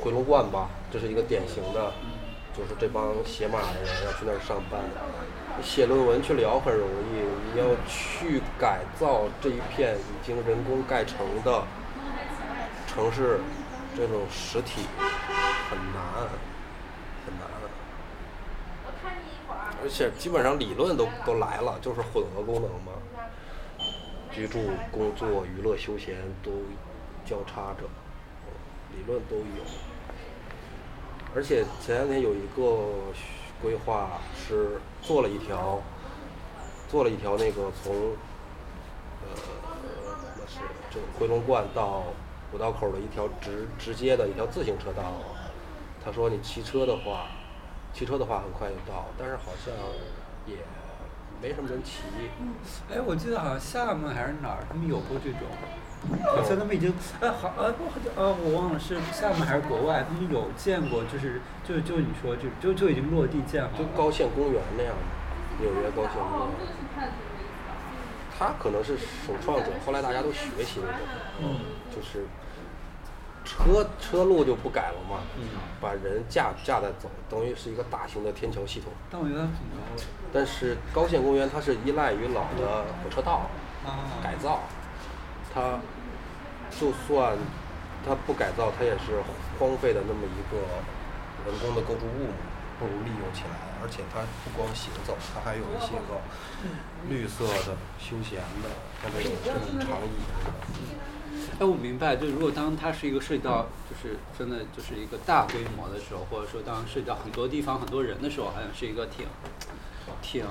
[0.00, 1.92] 回龙观吧，这是一个典型的，
[2.56, 4.80] 就是这帮写码的人要去那儿上班，
[5.62, 11.62] 写论文去聊很容易，你要去改造这一片已经人工盖成的
[12.86, 13.40] 城市，
[13.96, 14.82] 这种实体
[15.68, 16.28] 很难
[17.26, 17.48] 很难。
[19.82, 22.92] 而且基本上理论都都来了，就是混合功能嘛，
[24.32, 24.58] 居住、
[24.90, 26.50] 工作、娱乐、休闲都
[27.24, 27.84] 交叉着，
[28.90, 29.87] 理论都有。
[31.34, 32.88] 而且前两天有一个
[33.62, 35.80] 规划是做了一条，
[36.88, 37.94] 做了一条那个从
[39.22, 39.28] 呃
[40.38, 40.60] 那是
[40.90, 42.04] 这回龙观到
[42.52, 45.02] 五道口的一条直直接的一条自行车道。
[46.04, 47.28] 他说你骑车的话。
[47.94, 49.74] 骑车的话很快就到，但是好像
[50.46, 50.56] 也
[51.42, 52.02] 没什么人骑。
[52.88, 55.40] 哎，我记得好像厦门还是哪儿，他们有过这种
[56.24, 63.78] 好像他们已经，呃，好，哎，不好像，呃，我忘了是厦门还是国外，他们有见过，就是，就就你说，就就就已经落地建好了。
[63.78, 67.10] 就高县公园那样的，纽约高县公园。
[68.38, 71.00] 他可能是首创者，后来大家都学习那种，
[71.42, 72.24] 嗯就是
[73.44, 75.42] 车车路就不改了嘛，嗯
[75.80, 78.92] 把人架架在走，等于是一个大型的天桥系统。
[79.10, 80.02] 但我觉得挺高的。
[80.32, 83.50] 但是高县公园它是依赖于老的火车道
[83.84, 84.60] 啊改造，
[85.52, 85.80] 它
[86.70, 87.36] 就算
[88.06, 89.22] 它不改造，它也是
[89.58, 90.60] 荒废的那么一个
[91.50, 92.34] 人工的构筑物嘛，
[92.78, 93.68] 不如利用起来。
[93.80, 96.18] 而且它不光行走，它还有一些个
[97.08, 98.66] 绿色的、休闲的，
[99.00, 100.50] 像这种这种长椅似的。
[101.60, 109.26] 哎，我明白，就如果当它是一个涉及到，就是真的就是一个大规模的时候，或者说当涉及到很多地方、很多人的时候，好像是一个挺、
[110.20, 110.44] 挺、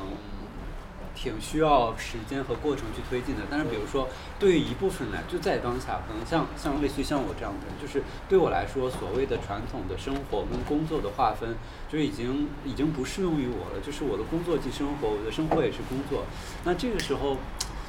[1.18, 3.42] 挺需要时间和过程去推进的。
[3.50, 11.58] 但是，比如说，对于一部分来，就在当下，可能像像类似于像我这样的人，就是对我来说，所谓的传统的生活跟工作的划分，
[11.92, 13.82] 就已经已经不适用于我了。
[13.84, 16.26] 就是我的工作即生活，我的生活也是工作。
[16.64, 17.38] 那这个时候，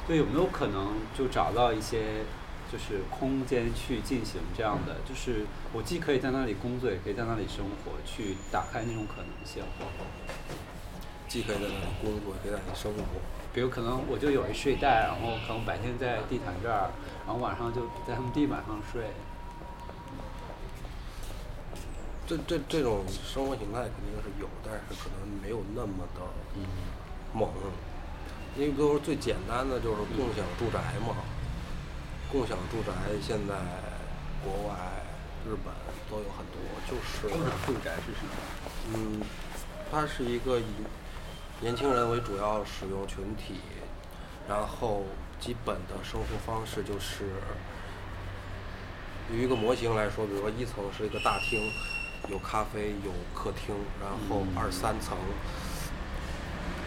[0.07, 2.25] 对有没有可能就找到一些？
[2.71, 9.63] 就是空间去进行这样的，就是我既可以在那里工作，也可以在那里生活，去打开那种可能性。
[11.29, 12.99] 既可以在那里工作，也可以在那里生活。
[13.53, 16.89] 比如可能我就有一睡袋，然后可能白天在地毯这儿，
[17.25, 19.09] 然后晚上就在他们地板上睡。
[22.27, 26.21] 这这这种生活形态肯定是有，但是可能没有那么的
[27.33, 27.49] 猛。
[28.55, 31.15] 因为比如说最简单的就是共享住宅嘛，
[32.31, 33.55] 共享住宅现在
[34.43, 34.75] 国外、
[35.45, 35.73] 日本
[36.09, 38.31] 都有很多，就是共享住宅是什么？
[38.93, 39.21] 嗯，
[39.91, 40.65] 它是一个以
[41.61, 43.59] 年轻人为主要使用群体，
[44.47, 45.03] 然后
[45.41, 47.25] 基本的生活方式就是，
[49.29, 51.69] 有一个模型来说，比如说一层是一个大厅，
[52.29, 55.17] 有咖啡，有客厅，然后二三层，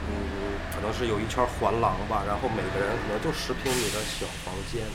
[0.08, 4.86] 嗯，可能是有一圈环廊吧，然后每个人可能就十平米的小房间，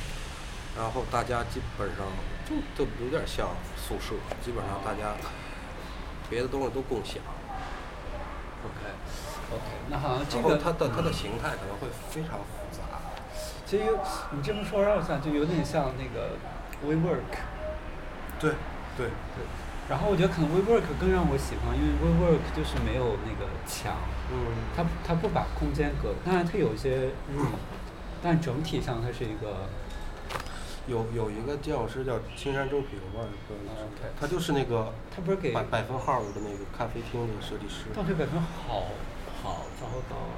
[0.75, 2.03] 然后大家基本上
[2.49, 5.13] 就就有点像宿舍，基本上大家
[6.31, 7.21] 别的东西都共享。
[8.65, 12.83] OK OK，那好像这个它的它的形态可能会非常复杂。
[13.65, 13.97] 其实有
[14.31, 16.35] 你这么说让我想，就有点像那个
[16.85, 17.35] WeWork。
[18.39, 18.51] 对
[18.95, 19.43] 对对，
[19.89, 23.95] 然后我觉得可能 WeWork 更让我喜欢，因为 WeWork 就是没有那个墙，
[24.31, 27.47] 嗯它它不把空间隔，当然它有一些嗯，
[28.21, 29.67] 但整体上它是一个，
[30.87, 37.91] 有有一个建筑师叫青山周平吧，不知道你知道 OK 他就是那个他不是给百百分号的那个咖啡厅的设计师。
[37.95, 38.83] 倒退百分好
[39.41, 40.35] 好糟糕啊！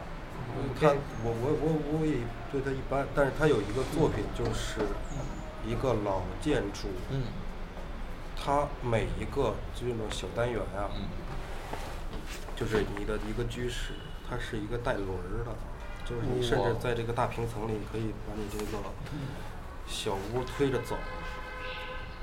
[0.57, 0.87] 嗯他
[1.23, 2.17] 我我我我也
[2.51, 4.81] 对他一般，但是他有一个作品就是
[5.65, 7.23] 一个老建筑，嗯。
[8.41, 11.05] 它每一个就那种小单元啊，嗯。
[12.55, 13.93] 就是你的一个居室，
[14.27, 15.53] 它是一个带轮儿的，
[16.05, 18.65] 就是你甚至在这个大平层里可以把你这个
[19.87, 20.95] 小屋推着走。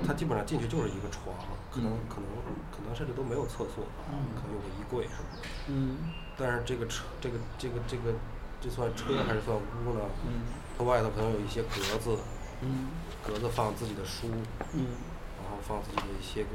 [0.05, 1.33] 它基本上进去就是一个床，
[1.71, 1.99] 可能嗯。
[2.09, 2.25] 可能
[2.71, 4.17] 可能甚至都没有厕所，嗯。
[4.35, 5.47] 可能有个衣柜什么的。
[5.67, 5.97] 嗯
[6.37, 8.13] 但是这个车，这个这个这个，
[8.61, 10.01] 这算车还是算屋呢？
[10.27, 10.45] 嗯
[10.77, 12.17] 它外头可能有一些格子，
[12.61, 12.93] 嗯
[13.25, 14.29] 格子放自己的书，
[14.77, 14.93] 嗯
[15.41, 16.53] 然后放自己的一些个，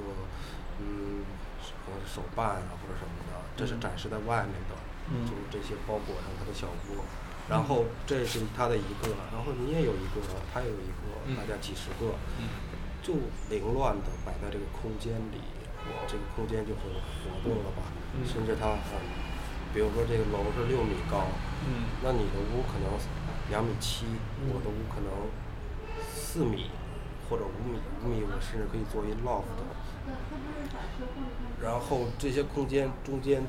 [0.78, 1.26] 嗯，
[1.84, 4.78] 可能是手办啊或者什么的，这是嗯展示在外面的，
[5.10, 7.02] 嗯就是这些包裹上他的小屋。
[7.50, 10.22] 然后这是他的一个，然后你也有一个，
[10.54, 12.46] 他也有一个，嗯大家几十个，嗯
[13.02, 13.14] 就
[13.50, 15.42] 凌乱的摆在这个空间里，
[16.06, 16.86] 这个空间就很
[17.26, 18.94] 活动了吧，嗯甚至它很，
[19.72, 21.26] 比如说这个楼是六米高，
[21.66, 22.92] 嗯那你的屋可能
[23.50, 24.04] 两米七，
[24.40, 25.10] 嗯我的屋可能
[26.14, 26.70] 四米
[27.28, 29.44] 或者五米，五米我甚至可以做一 loft。
[31.62, 33.42] 然后这些空间中间，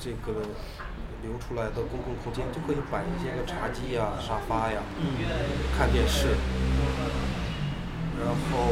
[0.00, 0.40] 这个
[1.22, 4.80] 留出来的公共空间就可以摆一些个茶几呀、沙发呀，
[5.76, 6.36] 看电视。
[8.16, 8.70] 然后，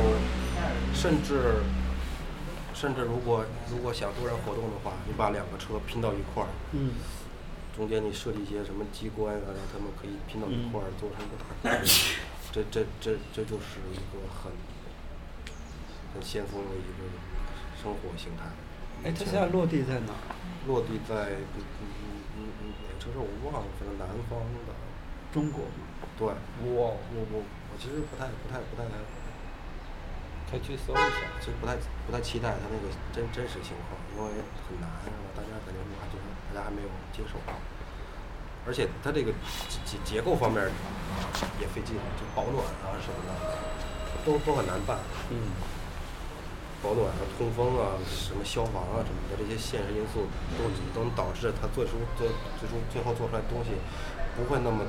[0.95, 1.61] 甚至，
[2.75, 6.93] 甚至如果如果想多人活动的话，你把两个车拼到一块儿，嗯
[7.77, 11.73] 中间你设计一些什么机关啊，让他们可以拼到一块儿，做成一个大。
[12.53, 14.53] 这这这这就是一个很
[16.13, 17.09] 很先锋的一个
[17.81, 18.45] 生活形态。
[19.05, 20.37] 哎，它现在落地在哪儿？
[20.69, 21.89] 落地在嗯嗯
[22.37, 24.73] 嗯嗯哪个城市我忘了，反正南方的。
[25.33, 25.89] 中国吗？
[26.19, 28.85] 对，我，我我我其实不太不太不太，
[30.53, 31.25] 可以去搜一下。
[31.41, 31.73] 其实不太
[32.05, 34.29] 不太期待它那个真真实情况，因为
[34.69, 34.85] 很难，
[35.33, 37.57] 大家感觉我还觉得大家还没有接受到。
[38.69, 39.33] 而且它这个
[39.88, 40.62] 结结构方面
[41.59, 43.33] 也费劲，就保暖啊什么的，
[44.23, 45.01] 都都很难办。
[45.35, 45.51] 嗯，
[46.79, 52.29] 保暖啊、通风啊、什么消防啊什么的这些现实因素，都都能导致它做出做
[52.61, 53.75] 最终最后做出来东西
[54.37, 54.87] 不会那么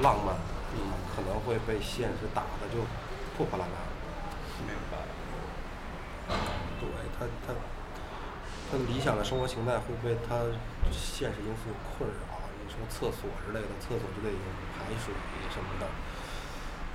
[0.00, 0.32] 浪漫，
[0.72, 0.80] 嗯，
[1.12, 2.80] 可能会被现实打的就
[3.36, 3.76] 破破烂烂。
[4.64, 4.96] 明白。
[6.80, 7.52] 对他他
[8.70, 10.46] 他理想的生活形态会被他
[10.92, 12.38] 现实因素困扰。
[12.62, 14.38] 你说厕所之类的，厕所就得有
[14.76, 15.12] 排水
[15.50, 15.86] 什么的，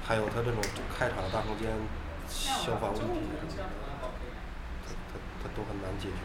[0.06, 0.62] 还有他这种
[0.94, 1.74] 开敞的大空间，
[2.30, 3.68] 消防问题什么的，
[4.86, 6.22] 他他他都很难解决。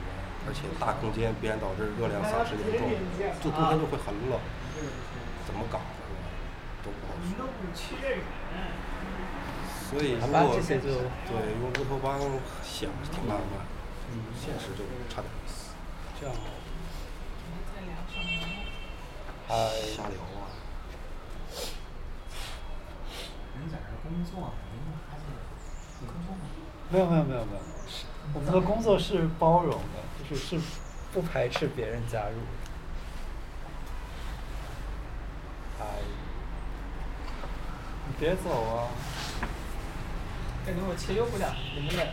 [0.47, 2.89] 而且大空间必然导致热量丧失严重，
[3.43, 4.39] 就冬天就会很冷，
[5.45, 6.29] 怎么搞是吧？
[6.85, 7.49] 都不好说。
[9.89, 12.21] 所以如果对用乌托邦
[12.63, 13.65] 想是挺浪漫，
[14.41, 15.73] 现实就差点意思。
[16.21, 16.35] 这样。
[17.75, 18.27] 在聊什么？
[19.49, 19.55] 嗨，
[19.95, 20.51] 瞎聊啊！
[23.55, 24.75] 你在这工作，您
[25.11, 25.25] 还是
[26.07, 26.41] 工作吗？
[26.91, 27.61] 没有没有没有没有，
[28.35, 30.61] 我们的工作是包容的，就是是
[31.13, 32.47] 不排斥别人加入的。
[35.79, 35.85] 嗨，
[38.07, 38.89] 你别走啊！
[40.67, 42.07] 感觉我切又不了，你们俩。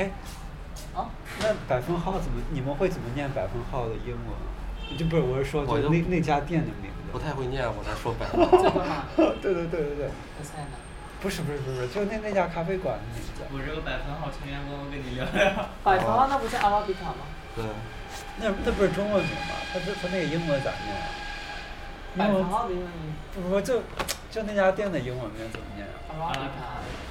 [0.00, 0.10] 哎，
[0.96, 1.04] 啊？
[1.40, 2.40] 那百分号怎么？
[2.50, 4.96] 你们会怎么念百分号的英文？
[4.96, 6.96] 就不是，我是说，我就就那那家店的名字。
[7.12, 9.04] 不太会念，我才说百分号？
[9.42, 10.80] 对对对对对，不在呢。
[11.20, 13.44] 不是不是不是，就那那家咖啡馆的名字。
[13.52, 15.68] 我这个百分号成员工，我跟你聊聊。
[15.84, 17.28] 百分号那不是阿拉比卡吗？
[17.54, 17.62] 对，
[18.40, 19.52] 那那不是中文名吗？
[19.72, 21.04] 他这他那个英文咋念啊？
[22.16, 22.88] 百分英文号的英文
[23.34, 23.82] 不不就
[24.30, 26.32] 就那家店的英文名怎么念啊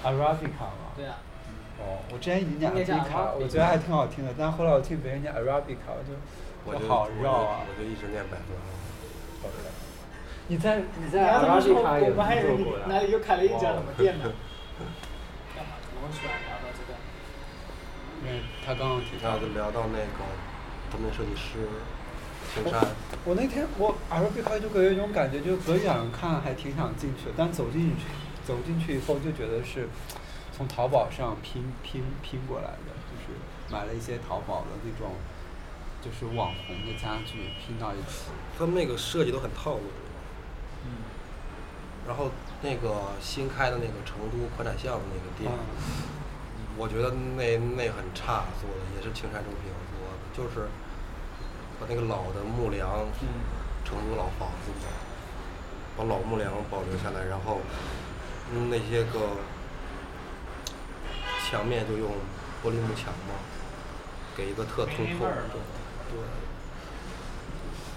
[0.03, 0.65] 阿拉比卡。
[0.65, 0.89] 吗？
[0.97, 1.15] 对啊。
[1.79, 6.11] 哦，我之前已经念应该叫 Arabica，Arabica 我觉得还挺好听的，但后来我听别人念 Arabica，我就
[6.65, 7.81] 我就好绕啊我。
[7.81, 9.49] 就一直念百分号。
[10.47, 14.31] 你在你你在要这么说，Arabica 也我们还以为你工作过呀哪里又开了一家什么店呢哇？
[15.55, 15.77] 干嘛？
[15.85, 16.97] 怎么会突然聊到这个？
[18.19, 20.19] 因为他刚刚提到的聊到那个
[20.91, 21.69] 灯谜设计师
[22.53, 22.81] 青山，
[23.23, 28.03] 我那天我 Arabica 就给我有一种感觉，就隔远看还挺想进去的，但走进去
[28.45, 29.87] 走进去以后就觉得是
[30.59, 33.39] 从淘宝上拼拼拼过来的，就是
[33.71, 35.15] 买了一些淘宝的那种
[36.03, 38.27] 就是网红的家具拼到一起。
[38.57, 39.83] 他们那个设计都很套路。
[40.83, 40.91] 嗯。
[42.05, 42.29] 然后
[42.61, 45.49] 那个新开的那个成都宽窄巷的那个店，
[46.75, 50.67] 我觉得那那很差做的，也是青山正平做的，就是
[51.79, 53.07] 把那个老的木梁，
[53.85, 54.71] 成都老房子，
[55.95, 57.61] 把老木梁保留下来，然后
[58.51, 59.39] 嗯那些个
[61.49, 62.13] 墙面就用
[62.61, 63.33] 玻璃幕墙嘛，
[64.37, 65.57] 给一个特通透的，
[66.13, 66.21] 对，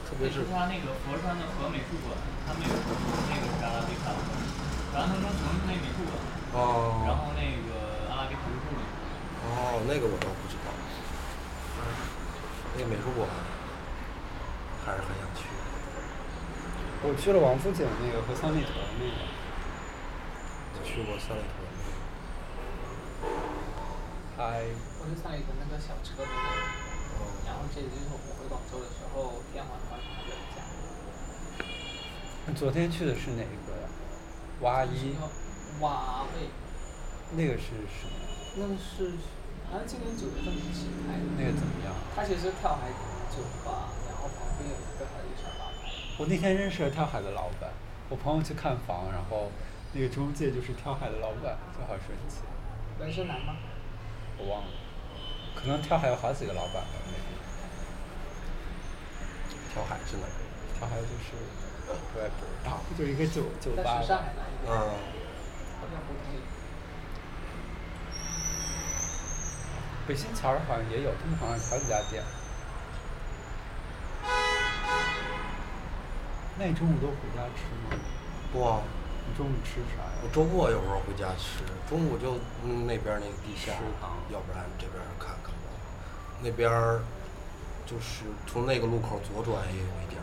[0.09, 2.17] 特别是是他那个佛山的和美术馆，
[2.49, 4.17] 他们有那个是阿拉比卡，
[4.97, 6.17] 然后他们城那美术馆，
[6.49, 8.81] 然哦后那个阿拉比卡美术馆，
[9.45, 10.73] 哦那个我倒不知道，
[12.73, 13.29] 那个美术馆
[14.87, 15.45] 还是很想去。
[17.05, 19.13] 我去了王府井那个和三里屯那个。
[20.83, 21.62] 去过三里屯那个。
[24.37, 24.65] 嗨，
[24.99, 30.63] 我就上一个那个小车的那个，然后这就是我回广州的时候，天环广场还有一家。
[32.47, 33.87] 你昨天去的是哪个呀？
[34.63, 35.15] 哇一，
[35.81, 36.51] 瓦贝，
[37.37, 38.15] 那个是什么？
[38.57, 39.15] 那个是
[39.71, 41.25] 好像今年九月份起开的。
[41.39, 41.95] 那个怎么样？
[42.17, 42.91] 它其实跳海
[43.31, 45.87] 酒吧，然后旁边有一个海底小吧台。
[46.19, 47.71] 我那天认识了跳海的老板，
[48.09, 49.53] 我朋友去看房，然后
[49.93, 52.43] 那个中介就是跳海的老板，就好神奇。
[53.03, 53.57] 纹身男吗？
[54.39, 54.69] 我忘了，
[55.57, 57.03] 可能跳海有好几个老板吧。
[59.75, 60.31] 跳海是哪儿？
[60.79, 61.35] 跳海就是
[62.15, 64.01] 我也不知道，就一个酒酒吧。
[64.69, 66.39] 嗯，好像胡同里。
[70.07, 72.23] 北新桥儿好像也有，他们好像有好几家店。
[76.57, 77.99] 那你中午都回家吃吗？
[78.61, 78.81] 哇！
[79.27, 80.19] 你中午吃啥呀？
[80.23, 85.71] 我周末有时候回家吃，中午就嗯那边那个地下食堂，要不然这边看看吧。
[86.43, 87.01] 那边儿
[87.87, 90.21] 就是从那个路口左转也有一点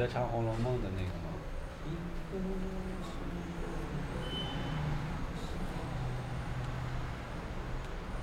[0.00, 1.28] 在唱《红楼梦》的那个吗？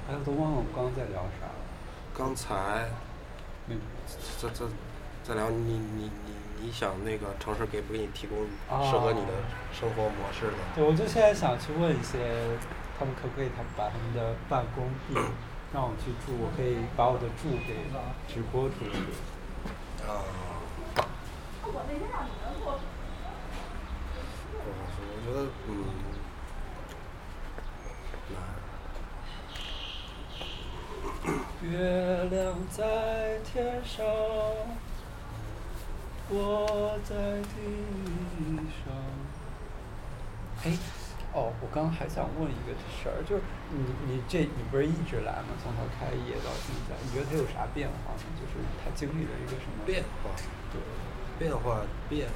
[0.10, 1.54] 哎，我都忘了我刚在聊啥了。
[2.18, 2.90] 刚才，
[3.68, 3.78] 嗯，
[4.42, 4.66] 在在
[5.24, 8.40] 在聊你你你你想那个城市给不给你提供
[8.84, 9.34] 适合你的
[9.72, 12.58] 生活模式的、对，我就现在想去问一些，
[12.98, 15.22] 他们可不可以他把他们的办公地
[15.72, 17.86] 让我去住，我可以把我的住给
[18.28, 19.37] 直播出去。
[25.38, 25.86] 得嗯，
[28.34, 28.36] 难。
[31.62, 34.06] 月亮在天上，
[36.30, 37.56] 我在地
[38.82, 38.94] 上。
[40.64, 40.66] 哎，
[41.34, 43.78] 哦，我刚刚还想问一个事儿，就是你
[44.08, 45.54] 你这你不是一直来吗？
[45.62, 48.20] 从他开业到现在，你觉得他有啥变化吗？
[48.42, 50.32] 就是他经历了一个什么变化，
[50.74, 50.82] 对，
[51.38, 52.28] 变化变，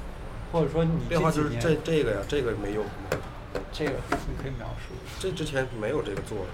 [0.52, 2.84] 或者说你变化就是这这个呀，这个没有，
[3.72, 3.92] 这个
[4.28, 4.94] 你可以描述。
[5.18, 6.44] 这之前没有这个做的，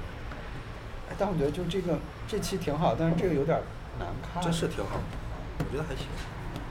[1.11, 3.61] 哎，但我觉得就这个这期挺好，但是这个有点
[3.99, 4.41] 难看。
[4.41, 5.01] 这是挺好，
[5.59, 6.07] 我觉得还行，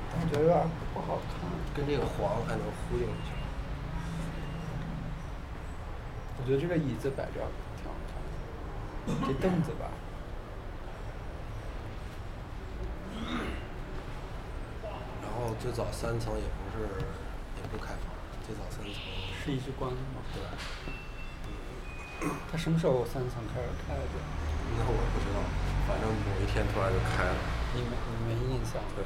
[0.09, 0.57] 但我觉得有点
[0.93, 1.49] 不好看。
[1.75, 3.35] 跟这个黄还能呼应一下。
[6.39, 8.15] 我觉得这个椅子摆这儿挺好看
[9.19, 9.91] 的，这凳子吧，
[15.21, 16.85] 然后最早三层也不是
[17.57, 18.13] 也不开放，
[18.45, 18.93] 最早三层
[19.43, 20.21] 是一直关的吗？
[20.33, 20.49] 对吧？
[22.51, 24.01] 它什么时候三层开始开的？
[24.77, 25.41] 那我不知道，
[25.87, 27.35] 反正某一天突然就开了。
[27.73, 28.81] 你没你没印象？
[28.95, 29.03] 对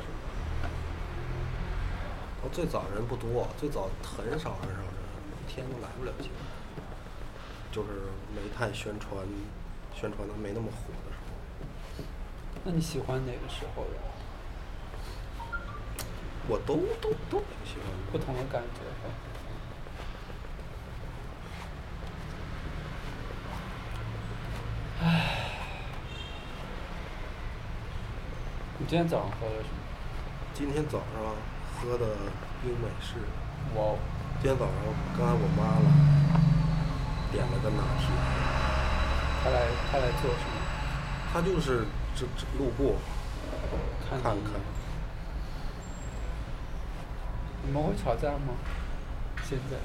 [2.44, 4.92] 我最早人不多，最早很少很少人，
[5.40, 6.36] 一天都来不了几个。
[7.72, 9.24] 就是没太宣传，
[9.96, 12.04] 宣传的没那么火的时候，
[12.66, 14.11] 那你喜欢哪个时候的？
[16.52, 18.12] 我都都都挺喜欢的。
[18.12, 18.82] 不同的感觉？
[25.02, 25.48] 唉，
[28.78, 29.80] 你今天早上喝了什么？
[30.54, 31.24] 今天早上
[31.80, 32.06] 喝的
[32.62, 33.16] 冰美式，
[33.74, 33.98] 哇哦，
[34.42, 34.76] 今天早上
[35.18, 35.88] 刚才我妈了，
[37.32, 38.12] 点了个拿铁，
[39.42, 40.56] 她来她来做什么？
[41.32, 42.98] 她就是这这路过
[44.10, 44.36] 看看，
[47.64, 48.54] 你们会吵架吗？
[49.44, 49.78] 现在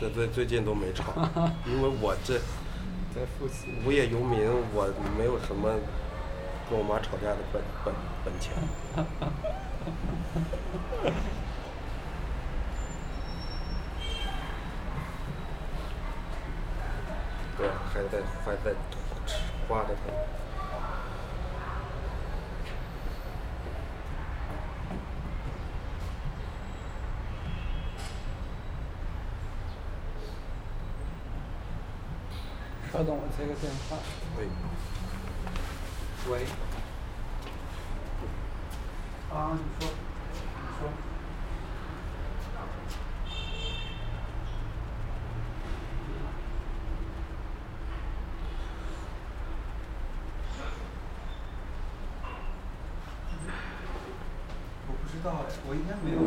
[0.00, 1.12] 这最最近都没吵，
[1.66, 2.38] 因为我这
[3.14, 3.68] 在复习。
[3.84, 4.40] 无业游民，
[4.72, 4.88] 我
[5.18, 5.68] 没有什么
[6.70, 7.94] 跟我妈吵架的本本
[8.24, 8.52] 本钱。
[17.58, 18.72] 对，还在还在
[19.68, 20.37] 花着它。
[32.98, 33.96] 稍等，我接个电话。
[34.36, 34.48] 喂，
[36.28, 36.44] 喂。
[39.32, 40.90] 啊，你说，你说。
[54.88, 56.18] 我不知道哎，我应该没有。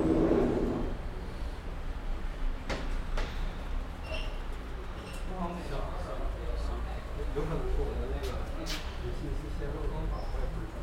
[7.33, 8.27] 有可能是我的那个
[8.65, 10.75] 信息泄露方法，我也不知道。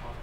[0.00, 0.14] 好。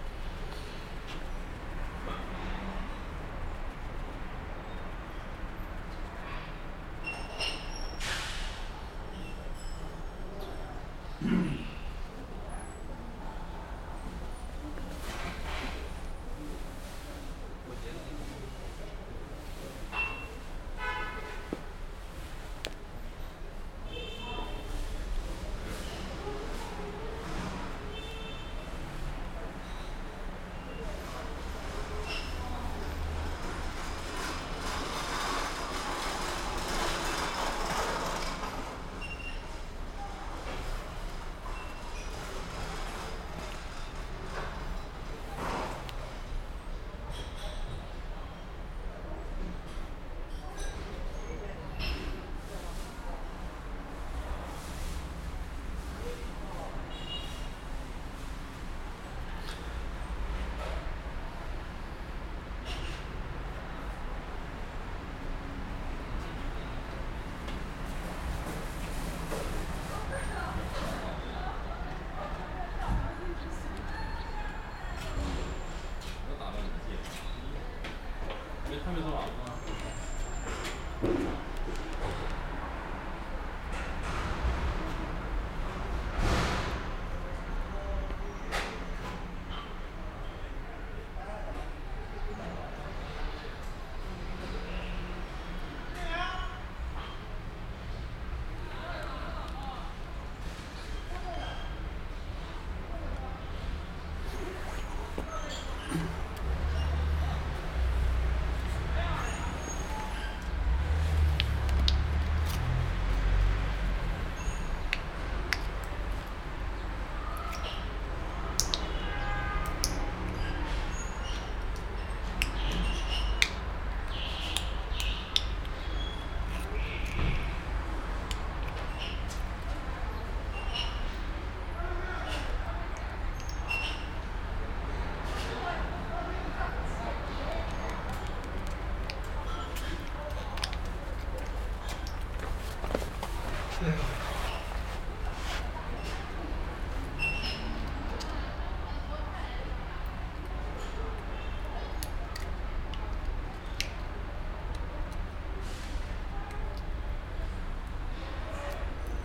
[78.90, 79.50] 没他没做完吗？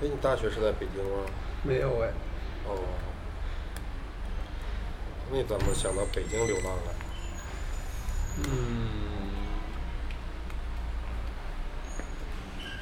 [0.06, 1.26] 哎，你大学是在北京吗？
[1.64, 2.10] 没有哎，
[2.68, 2.78] 哦。
[5.32, 6.94] 那你怎么想到北京流浪了？
[8.44, 8.46] 嗯，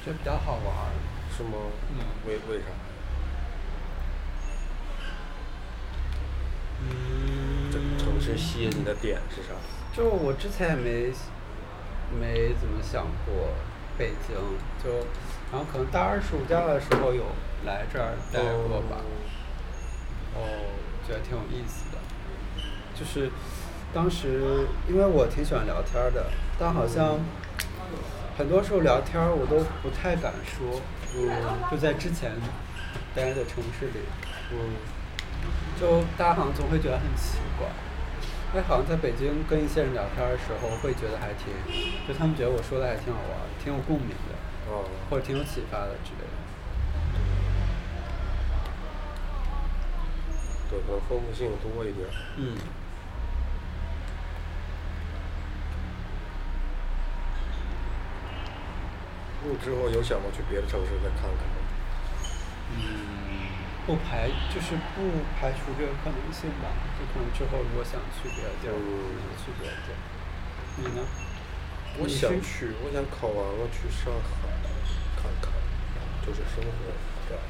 [0.04, 0.92] 觉得比较好玩儿。
[1.36, 1.52] 是吗？
[1.90, 2.66] 嗯为为啥？
[6.86, 9.54] 嗯这城市吸引你的点是啥？
[9.96, 11.12] 就我之前也没
[12.20, 13.48] 没怎么想过
[13.96, 14.36] 北京，
[14.84, 15.06] 就
[15.52, 17.24] 然后可能大二暑假的时候有
[17.64, 18.96] 来这儿待过吧，
[20.34, 20.48] 然后
[21.06, 21.98] 觉得挺有意思的。
[22.98, 23.30] 就是
[23.92, 26.26] 当时因为我挺喜欢聊天儿的，
[26.58, 27.18] 但好像
[28.36, 30.80] 很多时候聊天儿我都不太敢说，
[31.14, 31.30] 嗯，
[31.70, 32.32] 就在之前
[33.14, 34.00] 待的城市里，
[34.52, 34.74] 嗯，
[35.80, 37.68] 就大家好像总会觉得很奇怪。
[38.54, 41.54] 哎，好像在北京跟一些人聊天的时候，会觉得还挺，
[42.06, 44.33] 就他们觉得我说的还挺好玩儿，挺有共鸣的，哦，
[45.10, 46.34] 或者挺有启发的之类的。
[50.70, 52.06] 对，可能丰富性多一点。
[52.36, 52.56] 嗯。
[59.46, 61.56] 你之后有想过去别的城市再看看吗？
[62.72, 62.80] 嗯，
[63.86, 70.00] 不排就是不排除这个可能性吧，就可能之后如果想去别的地儿，嗯去别的地儿。
[70.78, 71.06] 你呢？
[71.96, 74.48] 我想去，我想考完了去上海
[75.16, 75.52] 看看，
[76.26, 76.70] 就是生活
[77.28, 77.42] 这样。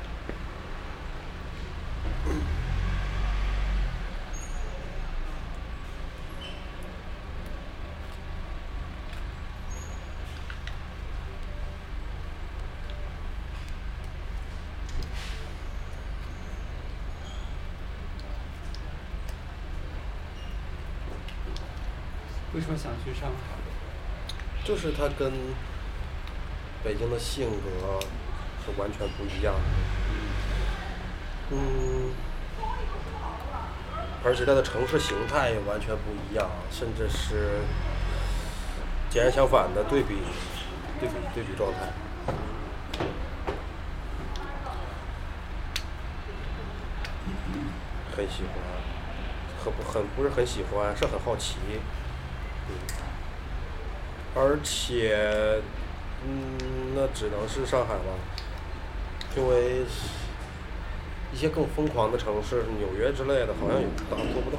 [22.55, 23.54] 为什么想去上海？
[24.65, 25.31] 就是它跟
[26.83, 28.01] 北京的性格
[28.65, 29.61] 是完全不一样的。
[31.51, 32.15] 嗯，
[34.25, 37.61] 而且它的城市形态也完全不一样，甚至是
[39.11, 40.17] 截然相反的对比，
[40.99, 41.93] 对比对比状态。
[48.17, 48.55] 很喜欢，
[49.63, 51.57] 很不很不是很喜欢，是很好奇。
[54.35, 55.61] 而且，
[56.27, 56.59] 嗯，
[56.95, 58.19] 那只能是上海了，
[59.37, 59.85] 因为
[61.33, 64.59] 一些更疯狂的城市，纽约之类的，好像也达做不到。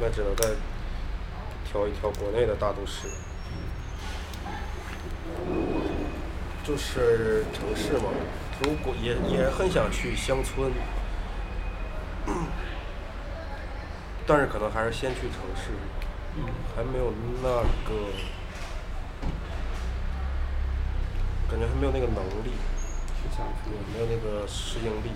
[0.00, 0.48] 那只能再
[1.64, 3.08] 挑一挑国内的大都市。
[6.64, 8.10] 就是城市嘛，
[8.62, 10.70] 如果也也很想去乡村，
[14.26, 15.70] 但是可能还是先去城市，
[16.76, 17.12] 还没有
[17.42, 17.48] 那
[17.84, 18.12] 个，
[21.50, 22.52] 感觉还没有那个能力，
[23.92, 25.10] 没有那个适应力。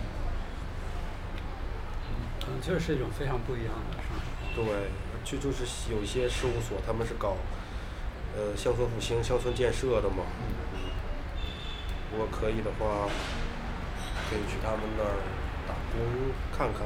[2.40, 4.24] 可能确实是一种非常不一样的生活。
[4.54, 4.90] 对，
[5.24, 7.36] 就就是有一些事务所，他们是搞，
[8.36, 10.24] 呃，乡村复兴、乡村建设的嘛。
[10.74, 10.90] 嗯。
[12.12, 13.08] 如果可以的话，
[14.28, 15.16] 可以去他们那儿
[15.66, 15.96] 打工
[16.52, 16.82] 看看。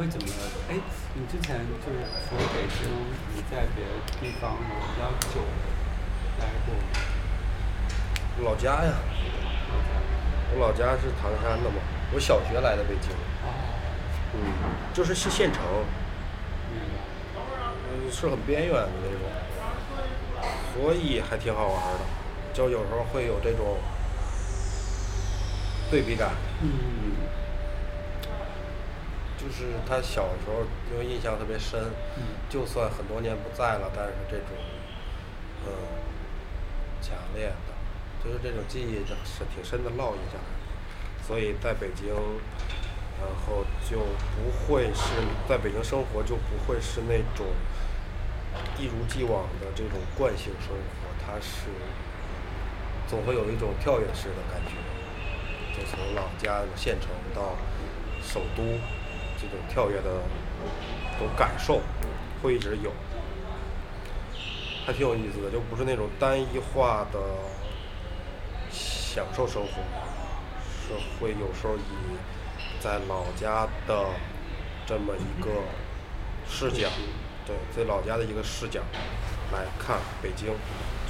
[0.00, 0.26] 会怎么？
[0.70, 0.80] 哎，
[1.12, 1.92] 你之前就是
[2.26, 2.88] 除了北京，
[3.36, 5.44] 你在别的地方有比较久
[6.38, 6.80] 待过吗？
[8.42, 8.94] 老家呀，
[10.54, 11.76] 我老家是唐山的嘛，
[12.14, 13.10] 我小学来的北京，
[13.44, 13.52] 哦，
[14.32, 14.40] 嗯，
[14.94, 15.62] 就是是县城，
[16.72, 17.44] 明白。
[17.92, 23.76] 嗯，是很边缘的那种，所以还挺好玩儿的，就有时候会有这种
[25.90, 26.30] 对比感。
[26.62, 26.70] 嗯
[29.40, 31.80] 就是他小时候，因为印象特别深，
[32.18, 34.48] 嗯就算很多年不在了，但是这种，
[35.66, 35.72] 嗯，
[37.00, 37.72] 强烈的，
[38.22, 41.24] 就是这种记忆是挺深的烙印下来。
[41.26, 42.08] 所以在北京，
[43.18, 44.00] 然后就
[44.36, 45.14] 不会是
[45.48, 47.46] 在北京生活就不会是那种
[48.78, 51.70] 一如既往的这种惯性生活，它是
[53.08, 54.76] 总会有一种跳跃式的感觉，
[55.74, 57.56] 就从老家的县城到
[58.22, 58.62] 首都，
[59.40, 60.22] 这种跳跃的
[61.12, 61.80] 这种感受
[62.42, 62.92] 会一直有，
[64.84, 67.18] 还挺有意思的，就不是那种单一化的
[68.70, 69.82] 享受生活，
[70.86, 72.16] 是会有时候以
[72.80, 74.06] 在老家的
[74.86, 75.50] 这么一个
[76.48, 76.88] 视角，
[77.46, 78.80] 对，在老家的一个视角
[79.52, 80.48] 来看北京，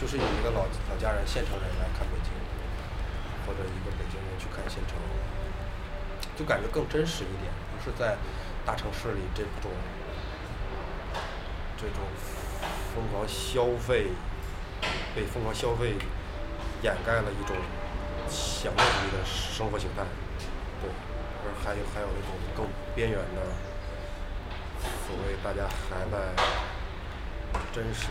[0.01, 2.33] 就是以一个老老家人、县城人来看北京，
[3.47, 4.97] 或者一个北京人去看县城，
[6.37, 8.17] 就感觉更真实一点，不是在
[8.65, 9.71] 大城市里这种
[11.77, 12.05] 这种
[12.95, 14.09] 疯狂消费，
[15.15, 15.95] 被疯狂消费
[16.83, 17.57] 掩盖了一种
[18.29, 20.05] 享乐主义的生活形态，
[20.83, 20.91] 对，
[21.45, 23.41] 而还有还有那种更边缘的，
[25.07, 26.35] 所谓大家还在
[27.73, 28.09] 真实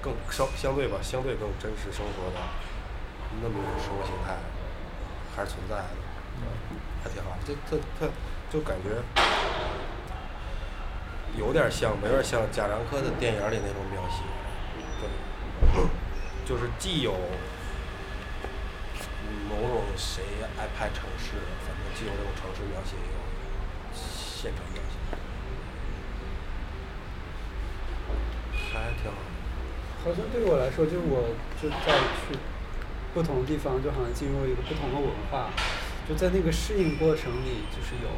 [0.00, 2.40] 更相相对吧，相对更真实生活的
[3.42, 4.36] 那么一种生活形态，
[5.36, 5.84] 还是存在的，
[7.02, 7.36] 还挺好。
[7.46, 8.10] 这、这、这
[8.50, 9.02] 就感觉
[11.36, 14.22] 有点像，有点像贾樟柯的电影里那种描写，
[15.00, 15.08] 对，
[16.46, 17.12] 就是既有
[19.50, 20.22] 某种谁
[20.56, 21.32] 爱拍城市，
[21.66, 23.18] 反正既有这种城市描写，也有
[23.92, 24.94] 现场描写，
[28.72, 29.16] 还挺好。
[30.04, 32.38] 好像对我来说，就是我就在去
[33.14, 35.50] 不同的地方，就好像进入一个不同的文化，
[36.08, 38.08] 就在那个适应过程里，就是有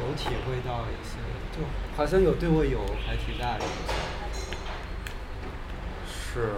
[0.00, 1.18] 有体会到一些，
[1.52, 1.64] 就
[1.96, 3.94] 好像有对我有还挺大的影响。
[6.08, 6.54] 是，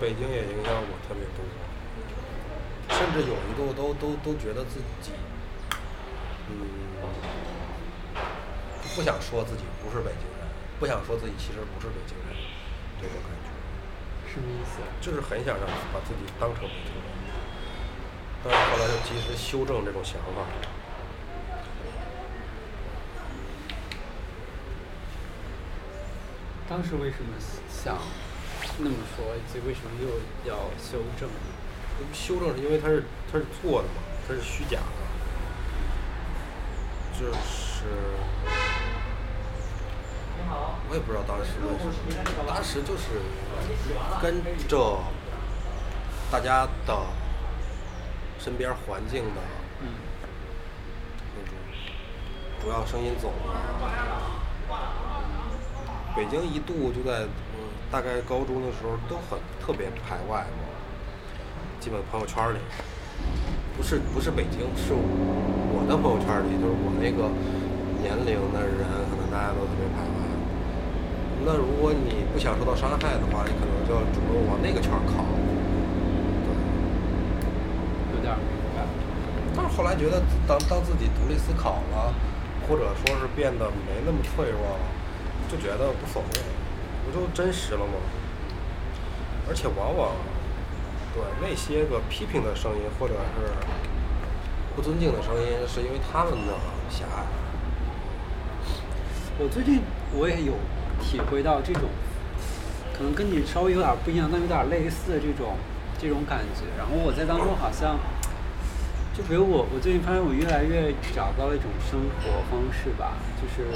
[0.00, 1.44] 北京也影响我特别多，
[2.96, 5.10] 甚至有一度都都都觉得自己，
[6.48, 6.62] 嗯，
[8.94, 10.46] 不想说自己不是北京人，
[10.78, 12.38] 不想说自己其实不是北京人，
[13.02, 13.50] 这种感觉，
[14.32, 14.78] 什么意思？
[15.02, 17.02] 就是很想让把自己当成北京人，
[18.50, 20.40] 但是后来就及时修正这种想法。
[26.66, 27.34] 当时为什么
[27.68, 27.98] 想
[28.78, 30.08] 那么说，以及为什么又
[30.50, 31.28] 要修正？
[32.14, 34.84] 修正是因为它是它是错的嘛，它是虚假的，
[37.18, 37.84] 就是
[40.88, 43.20] 我也不知道当时为什么，当时就是
[44.22, 45.00] 跟着
[46.30, 46.94] 大家的
[48.38, 49.40] 身边环境的
[49.82, 49.88] 嗯
[51.36, 51.54] 那种
[52.62, 53.54] 主要声音走了。
[56.16, 57.58] 北京一度就在嗯
[57.90, 60.66] 大概高中的时候都很特别排外嘛，
[61.80, 62.58] 基本朋友圈里，
[63.76, 67.30] 不是不是北京，是我的朋友圈里，就是我那个
[68.02, 70.20] 年龄的人，可能大家都特别排外。
[71.46, 75.24] 那如果你不想受到伤害的话，你可能就要主动往那个圈儿靠。
[78.28, 78.36] 对。
[78.36, 78.84] 有点明白。
[79.56, 82.12] 但是后来觉得，当当自己独立思考了，
[82.68, 84.84] 或者说是变得没那么脆弱了，
[85.50, 86.40] 就觉得无所谓，
[87.04, 87.94] 不就真实了吗？
[89.48, 90.12] 而且往往，
[91.14, 93.48] 对那些个批评的声音或者是
[94.76, 96.52] 不尊敬的声音，是因为他们的
[96.90, 97.24] 狭隘。
[99.40, 99.80] 我最近
[100.12, 100.52] 我也有
[101.00, 101.88] 体会到这种，
[102.92, 105.56] 可能跟你稍微有点不一样，但有点类似的这种
[105.98, 106.62] 这种感觉。
[106.76, 107.96] 然后我在当中好像，
[109.18, 113.66] 就比如我我最近发现我越来越找到了一种生活方式吧，就是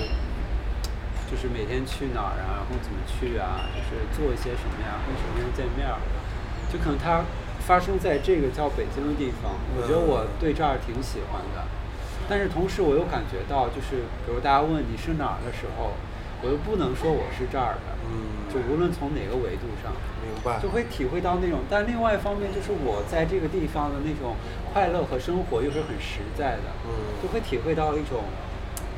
[1.27, 5.99] 就是每天去哪儿啊，然后怎么去啊，就是做一些什么呀，跟什么人见面儿，
[6.73, 7.27] 就可能它
[7.59, 11.67] 发生在这个叫北京的地方，我觉得我对这儿挺喜欢的。
[12.29, 15.99] 但是同时我又感觉到，就是比如大家问你是哪儿的时候，
[16.43, 20.59] 我又不能说我是这儿的，嗯就无论从哪个维度上，明白。
[20.61, 21.61] 就会体会到那种。
[21.71, 24.35] 但另外一方面，就是我在这个地方的那种
[24.73, 26.91] 快乐和生活又是很实在的，嗯
[27.23, 28.27] 就会体会到一种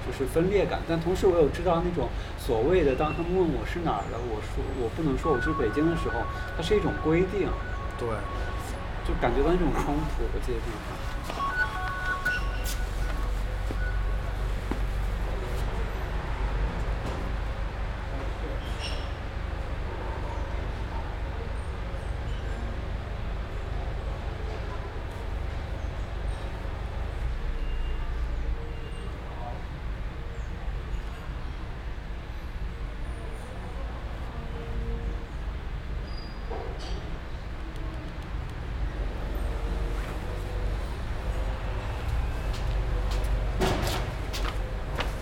[0.07, 0.81] 就是分裂感。
[0.89, 2.09] 但同时我又知道那种
[2.41, 6.25] 所谓的，当他们问我是哪儿的，我说我不能说我是北京的时候，
[6.57, 7.47] 它是一种规定，
[8.01, 8.09] 对，
[9.07, 10.97] 就感觉到那种冲突和这些地方。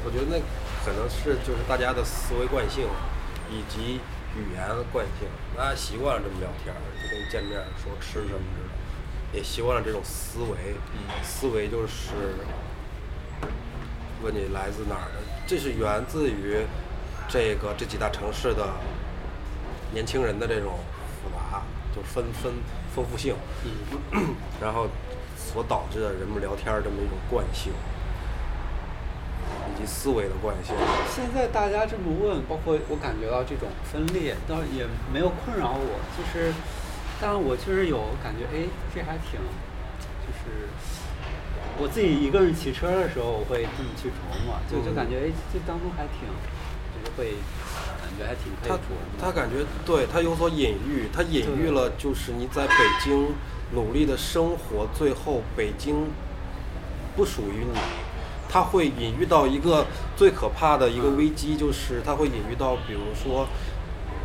[0.05, 0.37] 我觉得那
[0.85, 2.87] 可能是就是大家的思维惯性，
[3.51, 3.99] 以及
[4.37, 10.77] 语言惯性，大家习惯了这么聊天儿，就跟见面说吃什么似的，也习惯了这种思维。
[11.23, 12.13] 思维就是
[14.23, 16.59] 问你来自哪儿的，这是源自于
[17.27, 18.69] 这个这几大城市的
[19.95, 20.79] 年轻人的这种
[21.23, 21.63] 复杂，
[21.97, 22.53] 就分分
[22.95, 23.35] 丰富性，
[24.61, 24.89] 然后
[25.39, 27.73] 所导致的人们聊天儿这么一种惯性。
[29.87, 30.75] 思维的惯性。
[31.15, 36.53] 现在大家这么问，包括我感觉到这种分裂，倒也没有困扰我，就是
[37.21, 39.39] 但我确实有感觉，哎，这还挺，
[40.25, 40.69] 就是
[41.79, 46.29] 我自己一个人骑车的时候，我会这么去琢磨，就就感觉哎，这当中还挺，
[46.93, 47.37] 就是会
[48.01, 49.21] 感觉还挺佩服他琢磨。
[49.21, 53.35] 他感觉对他有所隐喻，他隐喻了就是你在北京
[53.73, 56.11] 努力的生活，最后北京
[57.17, 57.79] 不属于你。
[58.53, 63.49] 他会隐喻到一个最可怕的一个危机，就是他会隐喻到，比如说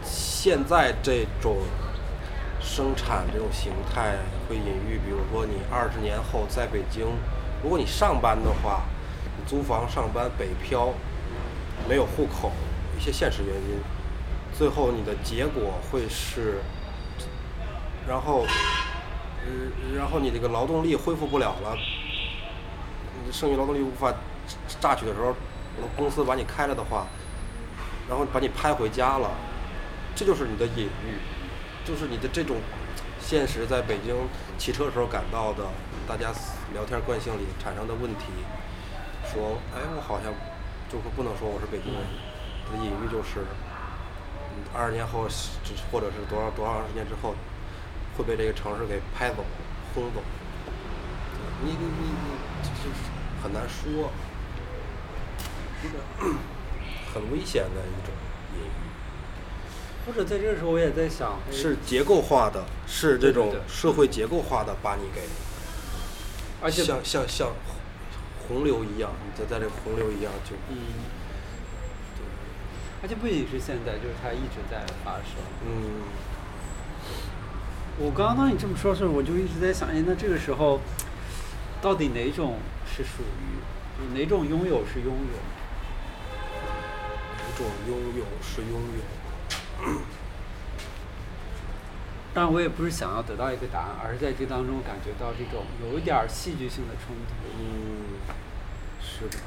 [0.04, 1.60] 现在这种
[2.60, 4.18] 生产这种形态
[4.50, 7.06] 会隐喻，比如说你二十年后在北京，
[7.64, 8.82] 如果你上班的话，
[9.38, 10.90] 你租房上班北漂，
[11.88, 12.52] 没有户口，
[13.00, 13.80] 一些现实原因，
[14.54, 16.60] 最后你的结果会是，
[18.06, 18.46] 然后，
[19.46, 21.78] 呃，然后你这个劳动力恢复不了了，
[23.32, 24.14] 剩余劳动力无法
[24.80, 25.36] 榨取的时候，
[25.96, 27.06] 公司把你开了的话，
[28.10, 29.32] 然后把你拍回家了，
[30.16, 31.20] 这就是你的隐喻，
[31.86, 32.58] 就是你的这种
[33.22, 34.16] 现实在北京
[34.58, 35.64] 骑车的时候感到的，
[36.08, 36.32] 大家
[36.74, 38.26] 聊天惯性里产生的问题，
[39.24, 40.34] 说，哎，我好像
[40.90, 42.02] 就是不能说我是北京人，
[42.72, 43.46] 的隐喻就是，
[44.74, 45.28] 二十年后，
[45.92, 47.36] 或者是多少多少时间之后，
[48.18, 49.44] 会被这个城市给拍走、
[49.94, 50.22] 轰走。
[51.60, 52.08] 你你你，
[52.64, 53.10] 就是
[53.42, 54.12] 很难说，
[57.14, 58.14] 很危险的一种
[58.56, 58.70] 隐喻。
[60.06, 65.22] 或者在这个时候，我也在想，哎是结构化的，是这种社会结构化的把你给，
[66.62, 67.52] 而且像像像
[68.48, 70.78] 洪流一样，你在在这洪流一样就，嗯，
[73.04, 75.36] 而且不仅是现在，就是它一直在发生。
[75.66, 76.02] 嗯，
[78.00, 80.80] 我刚刚当你这么说的时候，我就一直在想，哎，那这个时候，
[81.82, 82.58] 到底哪种
[82.98, 85.38] 是属于，哪种拥有是拥有？
[87.38, 90.02] 哪种拥有是拥有。
[92.34, 97.36] 当然，我也不是想要得到一个答案，而是在这当中感觉到这种有一点儿戏剧性的冲突。
[97.60, 98.18] 嗯，
[99.00, 99.38] 是的。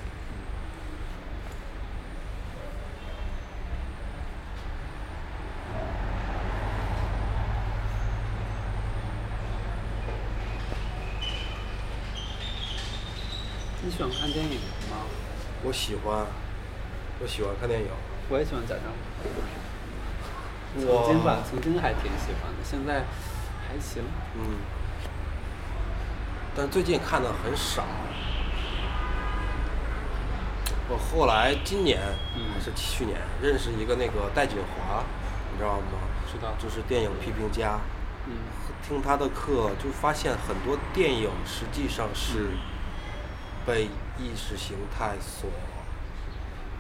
[13.91, 14.55] 你喜欢看电影
[14.89, 15.03] 吗？
[15.65, 16.25] 我喜欢，
[17.21, 17.89] 我喜欢看电影。
[18.29, 18.85] 我也喜欢贾樟
[19.21, 19.29] 柯。
[20.79, 23.03] 曾经吧，曾经还挺喜欢的，现在
[23.67, 24.05] 还行。
[24.37, 24.59] 嗯，
[26.55, 27.85] 但最近看的很少。
[30.89, 31.99] 我后来今年
[32.37, 35.03] 嗯还是去年认识一个那个戴锦华，
[35.51, 35.99] 你知道吗？
[36.31, 37.81] 知道就是电影批评家。
[38.29, 38.37] 嗯
[38.87, 42.51] 听他的课，就发现很多电影实际上是
[43.67, 43.85] 被
[44.19, 45.51] 意识形态所，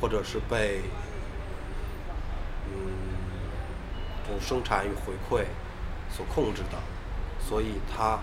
[0.01, 0.83] 或者是被
[2.66, 2.72] 嗯
[4.24, 5.45] 这种生产与回馈
[6.11, 6.78] 所控制的，
[7.41, 8.18] 所以它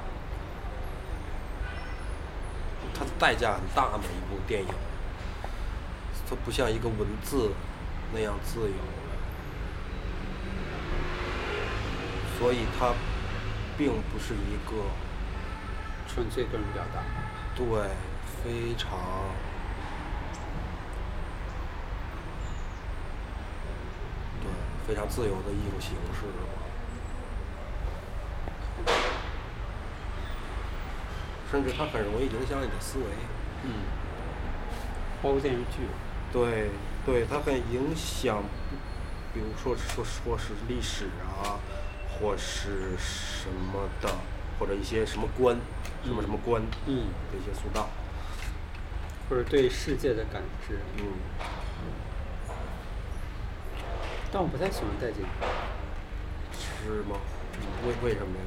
[2.93, 4.69] 它的代价很大的一部电影，
[6.29, 7.51] 它不像一个文字
[8.13, 8.75] 那样自由，
[12.39, 12.93] 所以它
[13.77, 14.83] 并不是一个
[16.07, 17.03] 纯粹个人表达。
[17.55, 17.65] 对
[18.43, 18.91] 非常
[24.41, 24.49] 对
[24.87, 26.25] 非常自由的艺术形式。
[31.49, 33.05] 甚至它很容易影响你的思维，
[33.63, 33.71] 嗯，
[35.23, 35.87] 包括电视剧。
[36.33, 36.69] 对，
[37.05, 38.43] 对，它很影响，
[39.33, 41.57] 比如说说说是历史啊，
[42.19, 44.09] 或是什么的，
[44.59, 45.57] 或者一些什么观，
[46.03, 47.05] 什么什么观，嗯。
[47.31, 47.87] 的一些塑造，
[49.29, 50.79] 或者对世界的感知。
[50.97, 51.03] 嗯，
[54.31, 55.47] 但我不太喜欢戴锦华，
[56.83, 57.17] 是吗？
[57.85, 58.45] 为为什么呀？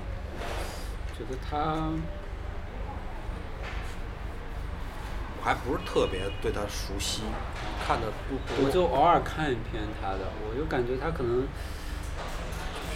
[1.19, 1.91] 觉得他
[5.37, 7.23] 我还不是特别对他熟悉，
[7.87, 8.65] 看的不多。
[8.65, 11.47] 我就偶尔看一篇他的，我就感觉他可能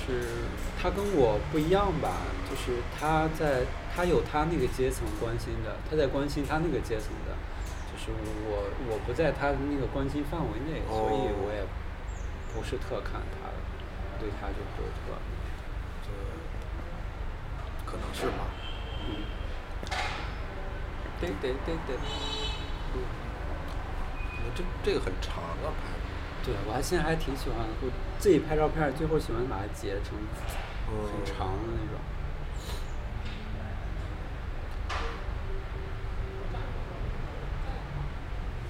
[0.06, 0.20] 就是
[0.80, 2.12] 他跟我不一样吧，
[2.48, 7.34] 就是他在他有他那个阶层关心的，他在关心他那个阶层的，
[7.94, 8.10] 就是
[8.50, 11.62] 我我不在他的那个关心范围内，所以哦我也
[12.52, 13.58] 不是特看他的，
[14.18, 15.14] 对他就不是特，
[16.02, 16.10] 这
[17.86, 18.50] 可能是吧。
[19.06, 19.22] 嗯，
[21.20, 21.96] 对对对对，
[24.54, 25.94] 这这个很长啊，拍。
[26.44, 30.18] 对我还现在还挺喜欢的，我自己拍照片，最后喜欢把它截成
[30.90, 31.98] 很嗯长的那种。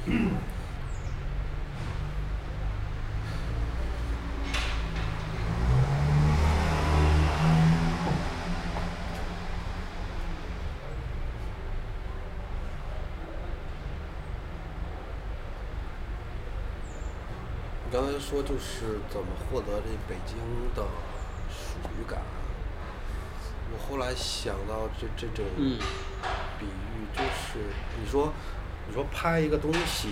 [0.06, 0.12] 你
[17.90, 20.36] 刚才说就是怎么获得这北京
[20.74, 20.82] 的
[21.48, 22.20] 属于感？
[23.72, 27.58] 我后来想到这这种比喻，就是
[27.98, 28.30] 你说。
[28.86, 30.10] 你说拍一个东西，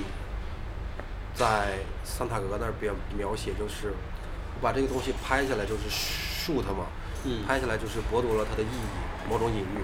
[1.35, 3.93] 在桑塔格那儿描描写，就是
[4.55, 6.87] 我把这个东西拍下来，就是 shoot 嘛，
[7.25, 9.79] 嗯拍下来就是剥夺了它的意义，某种隐喻。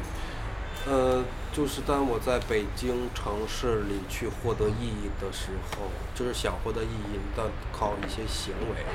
[0.86, 1.22] 呃，
[1.52, 8.86] 就是当我在北京城市里去获得意义的时候，就是想获得意义，但靠一些行为。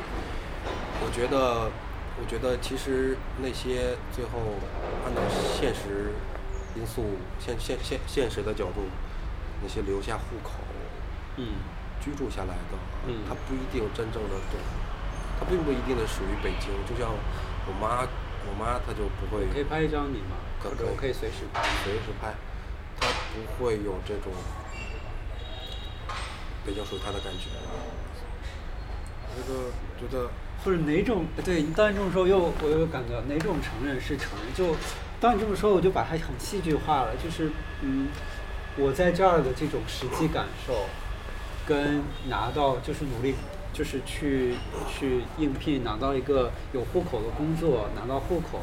[1.06, 1.70] 我觉得，
[2.18, 4.40] 我觉得其实那些最后
[5.06, 6.14] 按照现实
[6.76, 8.88] 因素、现现现现实的角度，
[9.64, 10.52] 那些留下户口、
[11.38, 11.56] 嗯
[12.04, 12.76] 居住下来的，
[13.08, 14.60] 嗯他不一定真正的懂，
[15.40, 16.68] 他并不一定的属于北京。
[16.84, 17.10] 就像
[17.66, 18.04] 我妈，
[18.44, 20.36] 我妈她就不会可以拍一张你吗？
[20.62, 21.64] 可或者我可以随时拍。
[21.84, 22.36] 随时拍，
[23.00, 24.34] 他不会有这种
[26.66, 27.48] 北京属于他的感觉。
[29.36, 30.30] 我觉得，觉得
[30.64, 31.64] 或者哪种对？
[31.76, 34.54] 当你这么说，又我又感觉哪种承认是承认？
[34.54, 34.76] 就
[35.22, 37.16] 当你这么说，我就把它很戏剧化了。
[37.16, 37.50] 就是
[37.82, 38.10] 嗯，
[38.78, 40.86] 我在这儿的这种实际感受，
[41.66, 43.36] 跟拿到就是努力，
[43.72, 44.56] 就是去
[44.90, 48.62] 去应聘拿到一个有户口的工作，拿到户口，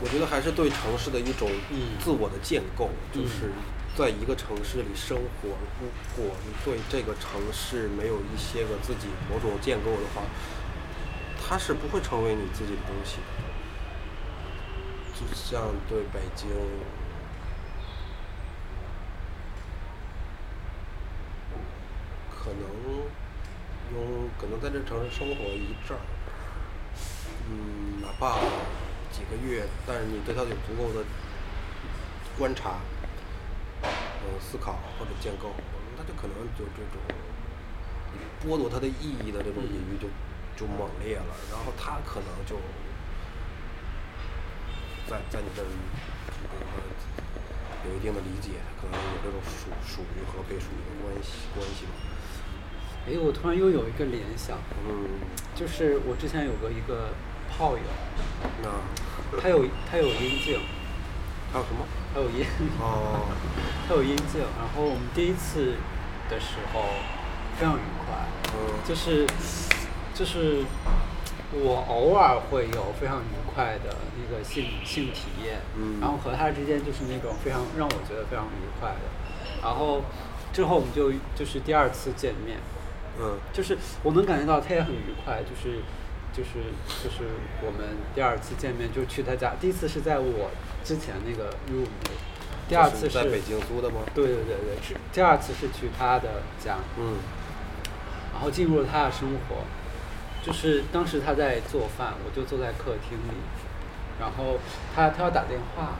[0.00, 3.52] 我觉得还是对城市的一种嗯自我的建构，嗯就是
[3.94, 5.50] 在一个城市里生活，
[5.80, 5.86] 如
[6.16, 10.22] 果你对这个城市没有一些个自己某种建构的话，
[11.46, 13.44] 它是不会成为你自己的东西的。
[15.14, 16.48] 就像对北京，
[22.44, 22.68] 可能
[23.94, 26.00] 用可能在这城市生活一阵儿，
[27.48, 28.38] 嗯，哪怕
[29.10, 31.02] 几个月，但是你对它有足够的
[32.38, 32.80] 观察、
[33.82, 33.88] 嗯
[34.40, 35.52] 思考或者建构，
[35.96, 37.00] 那就可能就这种
[38.42, 40.08] 剥夺它的意义的这种隐喻就
[40.56, 42.56] 就猛烈了，然后它可能就
[45.06, 45.66] 在在你这儿，
[47.86, 51.92] 有一定的理解，可能有这种属属于和被属于的关系关系吧。
[53.06, 54.56] 哎，我突然又有一个联想，
[54.88, 55.20] 嗯，
[55.54, 57.10] 就是我之前有个一个
[57.50, 57.82] 炮友，
[58.62, 60.58] 那他有他有阴茎，
[61.52, 61.84] 还有什么？
[62.14, 62.46] 他有阴。
[62.80, 63.28] 哦，
[63.86, 65.74] 他有阴茎，然后我们第一次
[66.30, 66.82] 的时候
[67.58, 68.14] 非常愉快，
[68.54, 68.80] 嗯。
[68.88, 69.26] 就是
[70.14, 70.64] 就是
[71.52, 76.00] 我偶尔会有非常愉快的那个性性体验，嗯。
[76.00, 80.02] 然后和他之间就是那种非常让我觉得非常愉快的，然后
[80.54, 82.58] 之后我们就就是第二次见面，
[83.18, 83.38] 嗯。
[83.52, 85.78] 就是我能感觉到他也很愉快，就是
[86.32, 87.24] 就是就是
[87.62, 90.50] 我们第二次见面就去他家，第一次是在我
[90.82, 92.10] 之前那个 room 里，
[92.68, 94.00] 第二次这是在北京租的吗？
[94.14, 97.16] 对对对对，是第二次是去他的家，嗯。
[98.32, 99.62] 然后进入了他的生活，
[100.44, 103.38] 就是当时他在做饭，我就坐在客厅里，
[104.18, 104.58] 然后
[104.92, 105.94] 他他要打电话，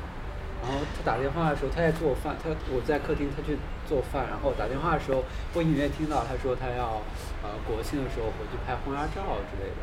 [0.60, 3.56] 然后他打电话的时候他在做饭，他我在客厅他去
[3.88, 5.24] 做饭，然后打电话的时候
[5.54, 7.02] 我隐约听到他说他要
[7.42, 9.82] 呃国庆的时候回去拍婚纱照之类的。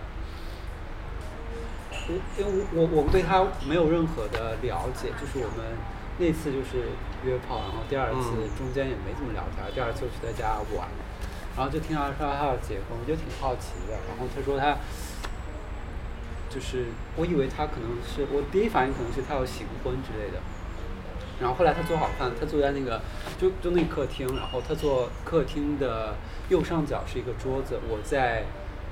[2.10, 5.78] 因因为我我对他没有任何的了解，就是我们
[6.18, 6.90] 那次就是
[7.24, 10.90] 约炮，然后第二次嗯中间也没怎么聊天，第二次就去他家玩，
[11.56, 13.94] 然后就听到他说他要结婚，我就挺好奇的。
[14.10, 14.78] 然后他说他
[16.50, 20.42] 就是我以为他可能是我第一反应可能是他要行婚之类的，
[21.42, 23.02] 然后后来他做好饭，他坐在那个
[23.40, 26.14] 就就那客厅，然后他坐客厅的
[26.50, 28.44] 右上角是一个桌子，我在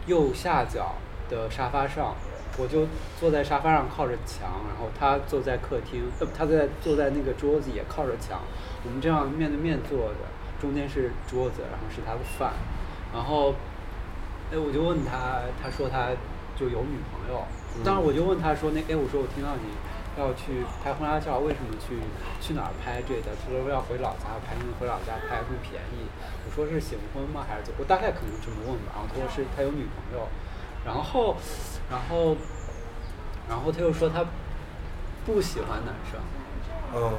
[0.08, 0.96] 右下角
[1.30, 2.16] 的沙发上，
[2.58, 2.88] 我就
[3.20, 8.42] 坐在沙发上靠着墙，然后他坐在客厅，呃，他在坐在那个桌子也靠着墙，
[8.84, 10.16] 我们这样面对面坐着，
[10.60, 12.54] 中间是桌子，然后是他的饭，
[13.14, 13.54] 然后，
[14.52, 16.10] 哎，我就问他，他说他
[16.58, 17.44] 就有女朋友，
[17.84, 19.70] 当时我就问他说，那哎，我说我听到你
[20.20, 21.96] 要去拍婚纱照，为什么去
[22.42, 23.32] 去哪儿拍这个？
[23.40, 26.12] 他说要回老家拍，因为回老家拍更便宜。
[26.46, 27.46] 我说是行婚吗？
[27.48, 27.80] 还是怎么？
[27.80, 28.92] 我大概可能这么问吧。
[28.94, 30.28] 然后他说是他有女朋友，
[30.84, 31.38] 然后，
[31.90, 32.36] 然后，
[33.48, 34.26] 然后他又说他
[35.26, 36.20] 不喜欢男生。
[36.94, 37.18] 嗯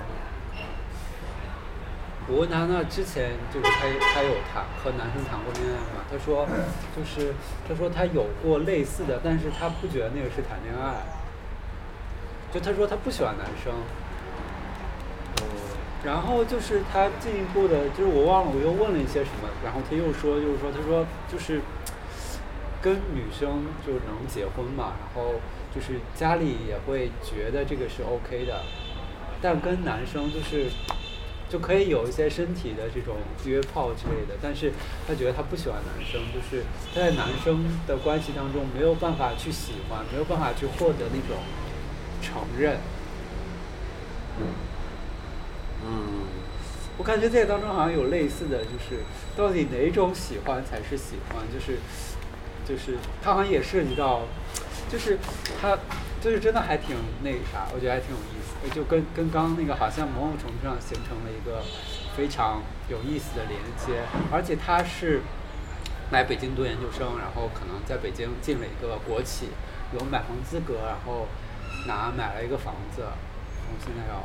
[2.29, 6.05] 我问他那之前就是他他有谈和男生谈过恋爱吗？
[6.09, 6.47] 他说
[6.95, 7.35] 就是
[7.67, 11.03] 他说他有过类似的，但是他不觉得那个是谈恋爱。
[12.53, 13.73] 就他说他不喜欢男生，
[15.41, 15.47] 嗯
[16.03, 21.61] 然后就是他进一步的，就是我忘了我又问了一些什么，然后他又说就是说他说就是
[22.81, 25.35] 跟女生就能结婚嘛，然后
[25.75, 28.63] 就是家里也会觉得这个是 OK 的，
[29.43, 30.71] 但跟男生就是
[31.51, 34.73] 就可以有一些身体的这种约炮之类的，但是
[35.07, 41.37] 他觉得他不喜欢男生，就是他在男生的关系当中没有办法去喜欢，没有办法去获得那种
[42.21, 42.79] 承认。
[45.83, 46.27] 嗯，
[46.99, 49.03] 我感觉这个当中好像有类似的就是，
[49.37, 51.43] 到底哪种喜欢才是喜欢？
[51.53, 51.79] 就是，
[52.67, 54.23] 就是它好像也涉及到，
[54.91, 55.19] 就是
[55.61, 55.79] 它
[56.21, 61.63] 就是真的还挺那个啥，我觉得还挺有意思，就跟跟刚刚那个好像某种程度上形成了一个
[62.15, 65.23] 非常有意思的连接，而且他是
[66.13, 69.49] 来北京读研究生，然后可能在北京进了一个国企，
[69.95, 71.27] 有买房资格，然后
[71.87, 73.17] 哪买了一个房子，然后
[73.85, 74.25] 现在要。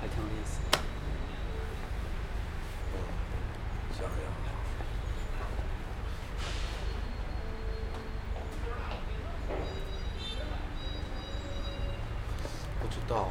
[0.00, 0.60] 还挺有意思。
[3.92, 4.10] 想想，
[12.80, 13.28] 不知道，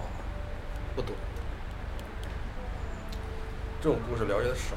[0.95, 1.13] 不懂，
[3.81, 4.75] 这种故事了解的少。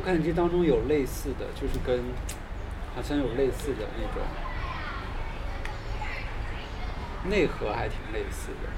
[0.00, 2.02] 我感觉这当中有类似的，就是跟
[2.96, 4.22] 好像有类似的那种
[7.28, 8.70] 内核，还挺类似的。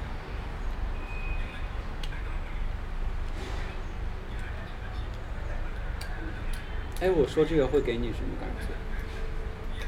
[7.06, 8.74] 哎，我说这个会给你什么感觉？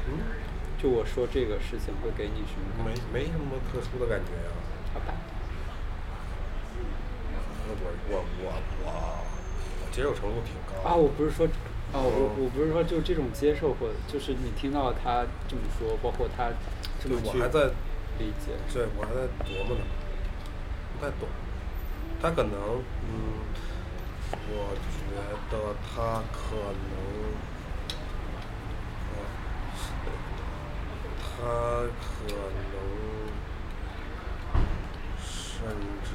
[0.07, 0.17] 嗯，
[0.81, 3.01] 就我说这个事情会给你什么感没觉？
[3.11, 4.51] 没什么特殊的感觉呀、
[4.93, 5.13] 好吧。
[7.67, 8.53] 我我我我
[8.85, 9.14] 我
[9.95, 10.89] 接受程度挺高。
[10.89, 11.47] 啊，我不是说，
[11.93, 16.51] 啊，我我不是说就这种接受或就是你听到他这么说，包括他
[17.01, 17.67] 这么去我还在
[18.19, 18.51] 理解。
[18.73, 19.83] 对，我还在琢磨呢，
[20.99, 21.29] 不太懂。
[22.21, 22.51] 他可能，
[23.07, 23.39] 嗯，
[24.49, 25.15] 我觉
[25.49, 26.55] 得他可
[26.91, 26.93] 能，
[29.15, 29.15] 呃，
[31.21, 31.31] 他
[32.01, 32.03] 可
[32.73, 32.75] 能，
[35.21, 35.69] 甚
[36.03, 36.09] 至，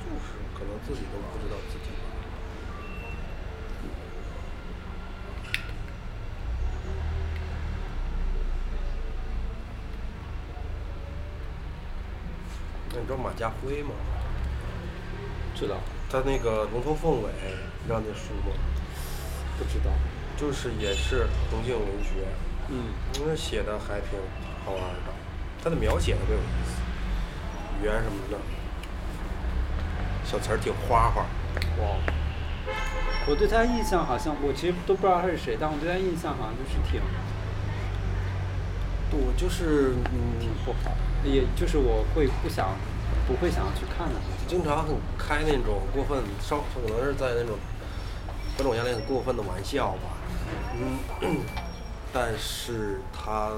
[0.00, 0.26] 就是
[0.58, 1.90] 可能自己都不知道自己。
[12.90, 13.90] 那你知道马家辉吗？
[15.54, 15.76] 知道？
[16.10, 17.28] 他那个《龙头凤尾》，
[17.82, 18.56] 你知道那书吗？
[19.58, 19.90] 不知道。
[20.38, 22.26] 就是也是重庆文学，
[22.68, 22.94] 嗯
[23.26, 24.18] 那写的还挺
[24.64, 25.12] 好玩的，
[25.62, 26.80] 他的描写特别有意思，
[27.82, 28.38] 语言什么的，
[30.30, 31.22] 小词儿挺花花。
[31.80, 31.96] 哇。
[33.26, 37.00] 我对他印象好像，我其实都不知道他是谁，但我对他印象好像就是挺
[39.10, 39.92] 对，我就是
[40.40, 40.92] 挺嗯，不好，
[41.24, 42.76] 也就是我会不想
[43.26, 44.14] 不会想要去看的。
[44.46, 47.56] 经常很开那种过分，稍可能是在那种
[48.56, 50.16] 观众眼里很过分的玩笑吧。
[51.20, 51.40] 嗯，
[52.12, 53.48] 但是他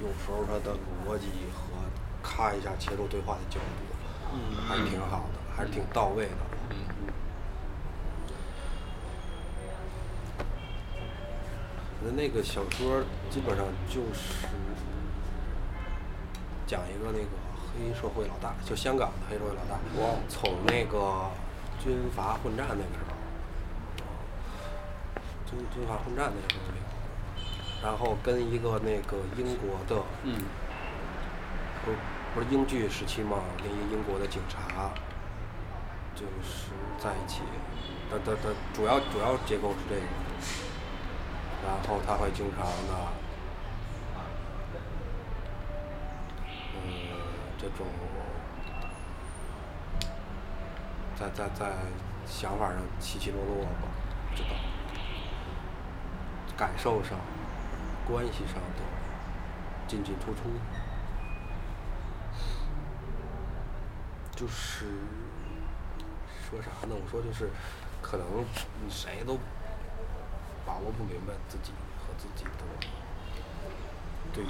[0.00, 1.60] 有时候他的逻辑和
[2.22, 6.30] 看一下切入对话的角度，嗯还是挺好的，还是挺到位的。
[6.70, 6.76] 嗯
[12.00, 14.46] 那那个小说基本上就是
[16.64, 17.26] 讲一个那个
[17.74, 19.76] 黑社会老大，就香港的黑社会老大，
[20.28, 21.28] 从那个
[21.82, 23.10] 军阀混战那个时候，
[25.50, 26.66] 军军阀混战那个时候，
[27.82, 30.40] 然后跟一个那个英国的，嗯
[31.84, 31.96] 不是
[32.32, 34.92] 不是英剧时期嘛，跟一个英国的警察，
[36.18, 37.42] 就是在一起，
[38.10, 40.02] 他他他主要主要结构是这个，
[41.64, 42.92] 然后他会经常的，
[46.74, 46.82] 嗯，
[47.56, 47.86] 这种，
[51.14, 51.70] 在在在
[52.26, 53.86] 想法上起起落落吧，
[54.30, 54.48] 不知道，
[56.56, 57.16] 感受上、
[58.08, 58.82] 关系上都
[59.86, 60.50] 进进出出。
[64.34, 64.84] 就是
[66.48, 66.94] 说啥呢？
[66.94, 67.50] 我说就是，
[68.00, 68.26] 可能
[68.84, 69.38] 你谁都
[70.64, 72.50] 把握不明白自己和自己的
[74.32, 74.48] 对于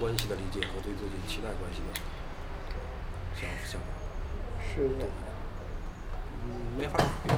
[0.00, 2.00] 关系的理解和对自己期待关系的
[3.34, 3.86] 想想法，
[4.60, 5.06] 是的，
[6.44, 7.36] 嗯没法表，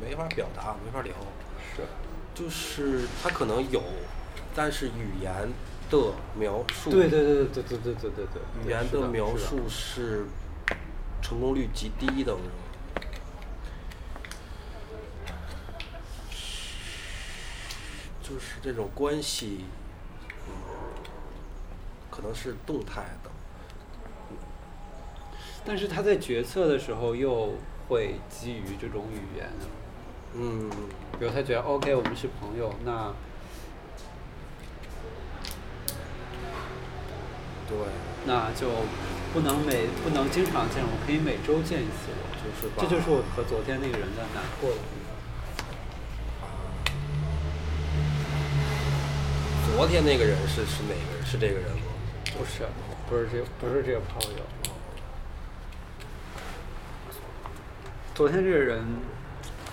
[0.00, 1.14] 没法表达，没法聊。
[1.74, 1.82] 是。
[2.34, 3.82] 就是他可能有，
[4.54, 5.32] 但是语言
[5.90, 8.64] 的描述，对对对对对对对对对对。
[8.64, 10.24] 语言的描述是
[11.28, 12.52] 成功率极低的，我认为。
[18.22, 19.66] 就是这种关系，
[20.46, 20.52] 嗯，
[22.10, 23.30] 可能是动态的，
[25.66, 27.54] 但是他在决策的时候又
[27.88, 29.50] 会基于这种语言，
[30.34, 30.70] 嗯，
[31.18, 33.14] 比如他觉得 OK，我们是朋友，那
[37.66, 37.76] 对，
[38.26, 38.68] 那就
[39.32, 45.14] 不能每不能经常见，我可以每周见一次我，就是把这就是我和昨天那个人的难过的地方。
[49.76, 51.26] 昨天那个人是是哪个人？
[51.26, 51.82] 是这个人吗？
[52.36, 52.66] 不是，
[53.08, 54.42] 不是这不是这个朋友。
[58.14, 58.82] 昨天这个人，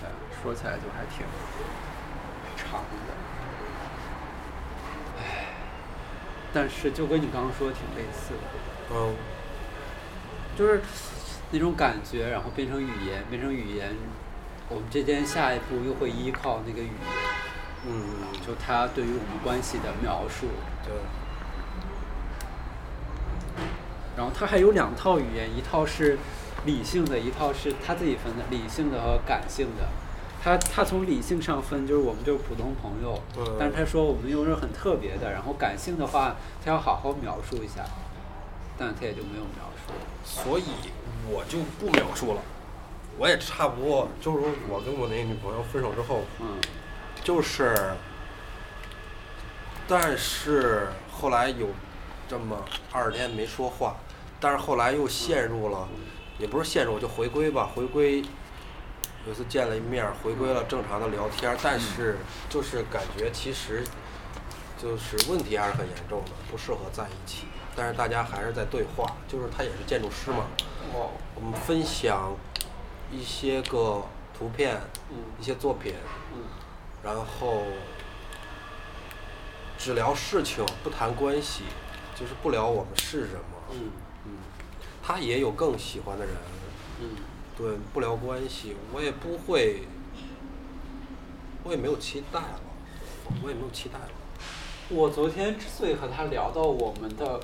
[0.04, 0.10] 哎，
[0.44, 1.26] 说起来就还挺
[2.56, 3.14] 长的，
[5.18, 5.48] 唉，
[6.54, 8.40] 但是就跟你刚刚说的挺类似的，
[8.94, 9.16] 嗯，
[10.58, 10.82] 就是
[11.52, 13.96] 那种感觉，然后变成语言，变成语言，
[14.70, 16.96] 我们之间下一步又会依靠那个语言，
[17.88, 18.04] 嗯，
[18.46, 20.48] 就他对于我们关系的描述，
[20.86, 20.92] 就，
[24.18, 26.18] 然后它还有两套语言，一套是
[26.66, 29.88] 理性的，一套是他自己分的，理性的和感性的。
[30.44, 35.32] 他他从理性上分，就是我们就是普通朋友，嗯但是他说我们又是很特别的。
[35.32, 37.84] 然后感性的话，他要好好描述一下，
[38.78, 39.94] 但他也就没有描述。
[40.24, 40.64] 所以
[41.30, 42.42] 我就不描述了。
[43.18, 46.60] 我也差不多，就是说我跟我那个女朋友分手之后，嗯
[47.24, 47.94] 就是，
[49.88, 51.68] 但是后来有
[52.28, 53.96] 这么二十天没说话，
[54.40, 55.88] 但是后来又陷入了，
[56.38, 58.22] 也不是陷入，就回归吧，回归。
[59.26, 62.18] 有一次见了一面儿，回归了正常的聊天儿，但是
[62.48, 63.84] 就是感觉其实
[64.78, 67.48] 就是问题还是很严重的，不适合在一起。
[67.76, 70.46] 但是大家还是在对话，就是他也是建筑师嘛，
[70.94, 72.34] 哦，我们分享
[73.12, 74.02] 一些个
[74.38, 75.94] 图片，嗯一些作品，
[76.34, 76.44] 嗯
[77.04, 77.64] 然后
[79.78, 81.64] 只聊事情，不谈关系，
[82.20, 83.42] 就是不聊我们是什么。
[83.72, 83.92] 嗯
[84.26, 84.38] 嗯，
[85.04, 86.36] 他也有更喜欢的人，
[87.02, 87.10] 嗯
[87.58, 89.84] 对，不聊关系，我也不会，
[91.64, 92.60] 我也没有期待了，
[93.44, 94.10] 我也没有期待了。
[94.90, 97.40] 我昨天之所以和他聊到我们的，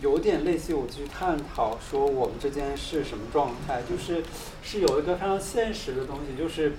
[0.00, 4.22] 有点类似于我去探讨说我们之间是什么状态，就是
[4.62, 6.74] 是有一个非常现实的东西，就是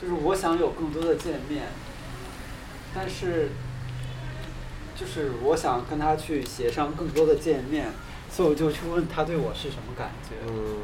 [0.00, 1.64] 就是我想有更多的见面，
[2.94, 3.50] 但是
[4.94, 7.88] 就是我想跟他去协商更多的见面，
[8.30, 10.36] 所以我就去问他对我是什么感觉。
[10.46, 10.76] 嗯，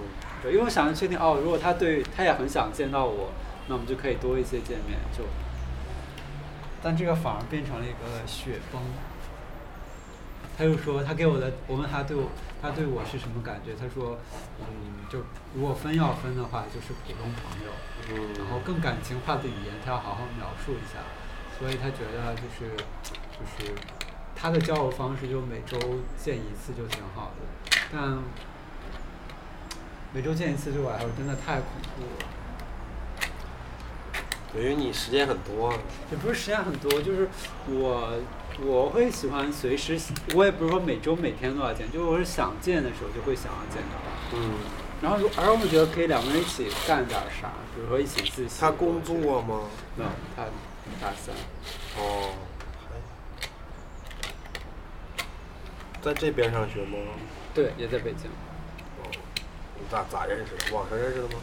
[0.42, 3.30] 对，因为我想确定哦，如果他对他也很想见到我，
[3.68, 4.98] 那我们就可以多一些见面。
[5.16, 5.24] 就，
[6.82, 8.80] 但这个反而变成了一个雪崩。
[10.56, 12.30] 他又说，他给我的，我问他对我，
[12.62, 13.74] 他对我是什么感觉？
[13.74, 14.18] 他说，
[14.60, 15.18] 嗯，就
[15.54, 17.70] 如果分要分的话，就是普通朋友。
[18.06, 21.00] 嗯然后更感情化的语言，他要好好描述一下。
[21.58, 23.72] 所以他觉得就是就是
[24.36, 25.78] 他的交友方式就每周
[26.22, 28.18] 见一次就挺好的，但
[30.12, 31.66] 每周见一次对我来说真的太恐
[31.96, 32.28] 怖了。
[34.52, 35.72] 等于你时间很多，
[36.10, 37.28] 也不是时间很多，就是
[37.66, 38.18] 我
[38.62, 39.98] 我会喜欢随时，
[40.34, 44.36] 我也不是说每周每天都要见，就是我是想见的时候就会想要见到他。
[44.36, 44.52] 嗯，
[45.02, 48.56] 然后如而我觉得可以两个人一起干点啥，比如说一起自习。
[48.60, 49.62] 他工作吗？
[49.96, 50.44] 没有，他
[51.00, 51.34] 大三。
[51.98, 52.32] 哦，
[56.00, 56.98] 在这边上学吗？
[57.52, 58.30] 对，也在北京。
[59.02, 59.10] 哦，
[59.78, 60.74] 你咋咋认识的？
[60.76, 61.34] 网上认识的吗？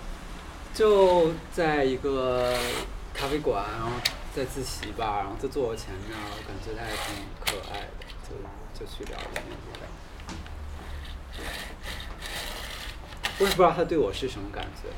[0.74, 2.54] 就在一个
[3.14, 3.92] 咖啡馆，然后
[4.34, 8.34] 在自习吧，然后他坐我前面，我感觉他还挺可爱的，就
[8.80, 9.44] 就去聊天
[9.74, 9.92] 这样。
[13.40, 14.90] 我也不知道他对我是什么感觉，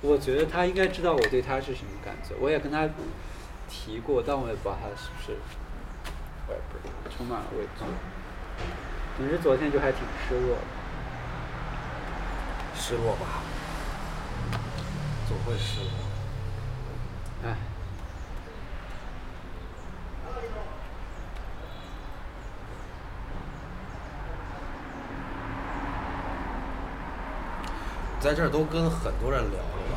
[0.00, 2.88] 我觉得他应该知道我对他是什么感觉，我也跟他
[3.68, 5.36] 提过，但我也不知道他是不是，
[6.46, 7.84] 我也不知道，充满了畏惧。
[9.18, 10.62] 总之昨天就还挺失落的。
[12.80, 13.42] 失落吧，
[15.28, 15.90] 总会失落。
[17.44, 17.56] 唉，
[28.20, 29.96] 在这儿都跟很多人聊了吧？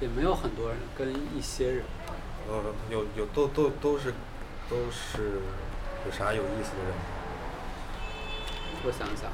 [0.00, 1.84] 也没有很多人，跟一些人。
[2.48, 4.14] 呃，有有都都都是
[4.70, 5.40] 都是
[6.06, 6.94] 有啥有意思的人？
[8.84, 9.32] 我想想，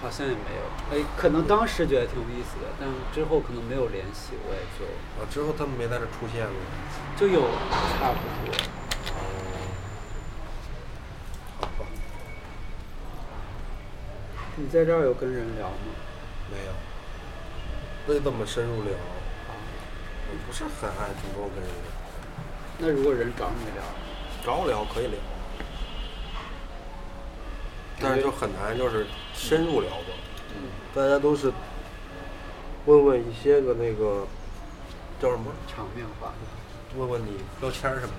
[0.00, 0.62] 好像也没有。
[0.92, 4.84] 哎，可能当时觉得挺有意思的，但之后可能没有联系，我也就
[5.20, 6.54] 啊，之后他们没在这出现过。
[7.16, 7.40] 就有
[7.98, 8.54] 差不多。
[9.10, 9.18] 哦，
[11.58, 11.86] 好吧，
[14.58, 15.76] 你在这儿有跟人聊吗？
[16.50, 18.92] 没有，没怎么深入聊。
[18.94, 19.52] 啊，
[20.30, 21.90] 我不是很爱主动跟人聊，
[22.78, 23.84] 那如果人找你聊，
[24.42, 25.18] 找我聊可以聊。
[28.00, 30.14] 但是就很难就是深入聊过。
[30.94, 31.52] 大家都是
[32.86, 34.26] 问问一些个那个
[35.20, 35.52] 叫什么？
[35.68, 36.32] 场面话，
[36.96, 38.14] 问问你标签儿什么？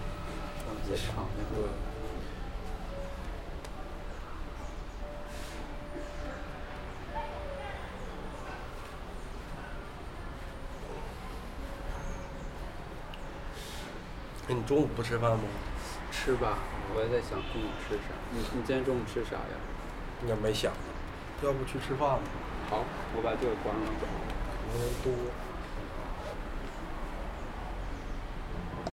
[0.86, 1.87] 一些场面对。
[14.50, 15.44] 哎，你中午不吃饭吗？
[16.10, 16.60] 吃吧，
[16.96, 18.16] 我也在想中午吃啥。
[18.32, 19.56] 你你今天中午吃啥呀？
[20.24, 20.80] 应该没想呢。
[21.44, 22.20] 要不去吃饭吧？
[22.70, 23.84] 好，我把这个关了。
[24.80, 25.12] 人多。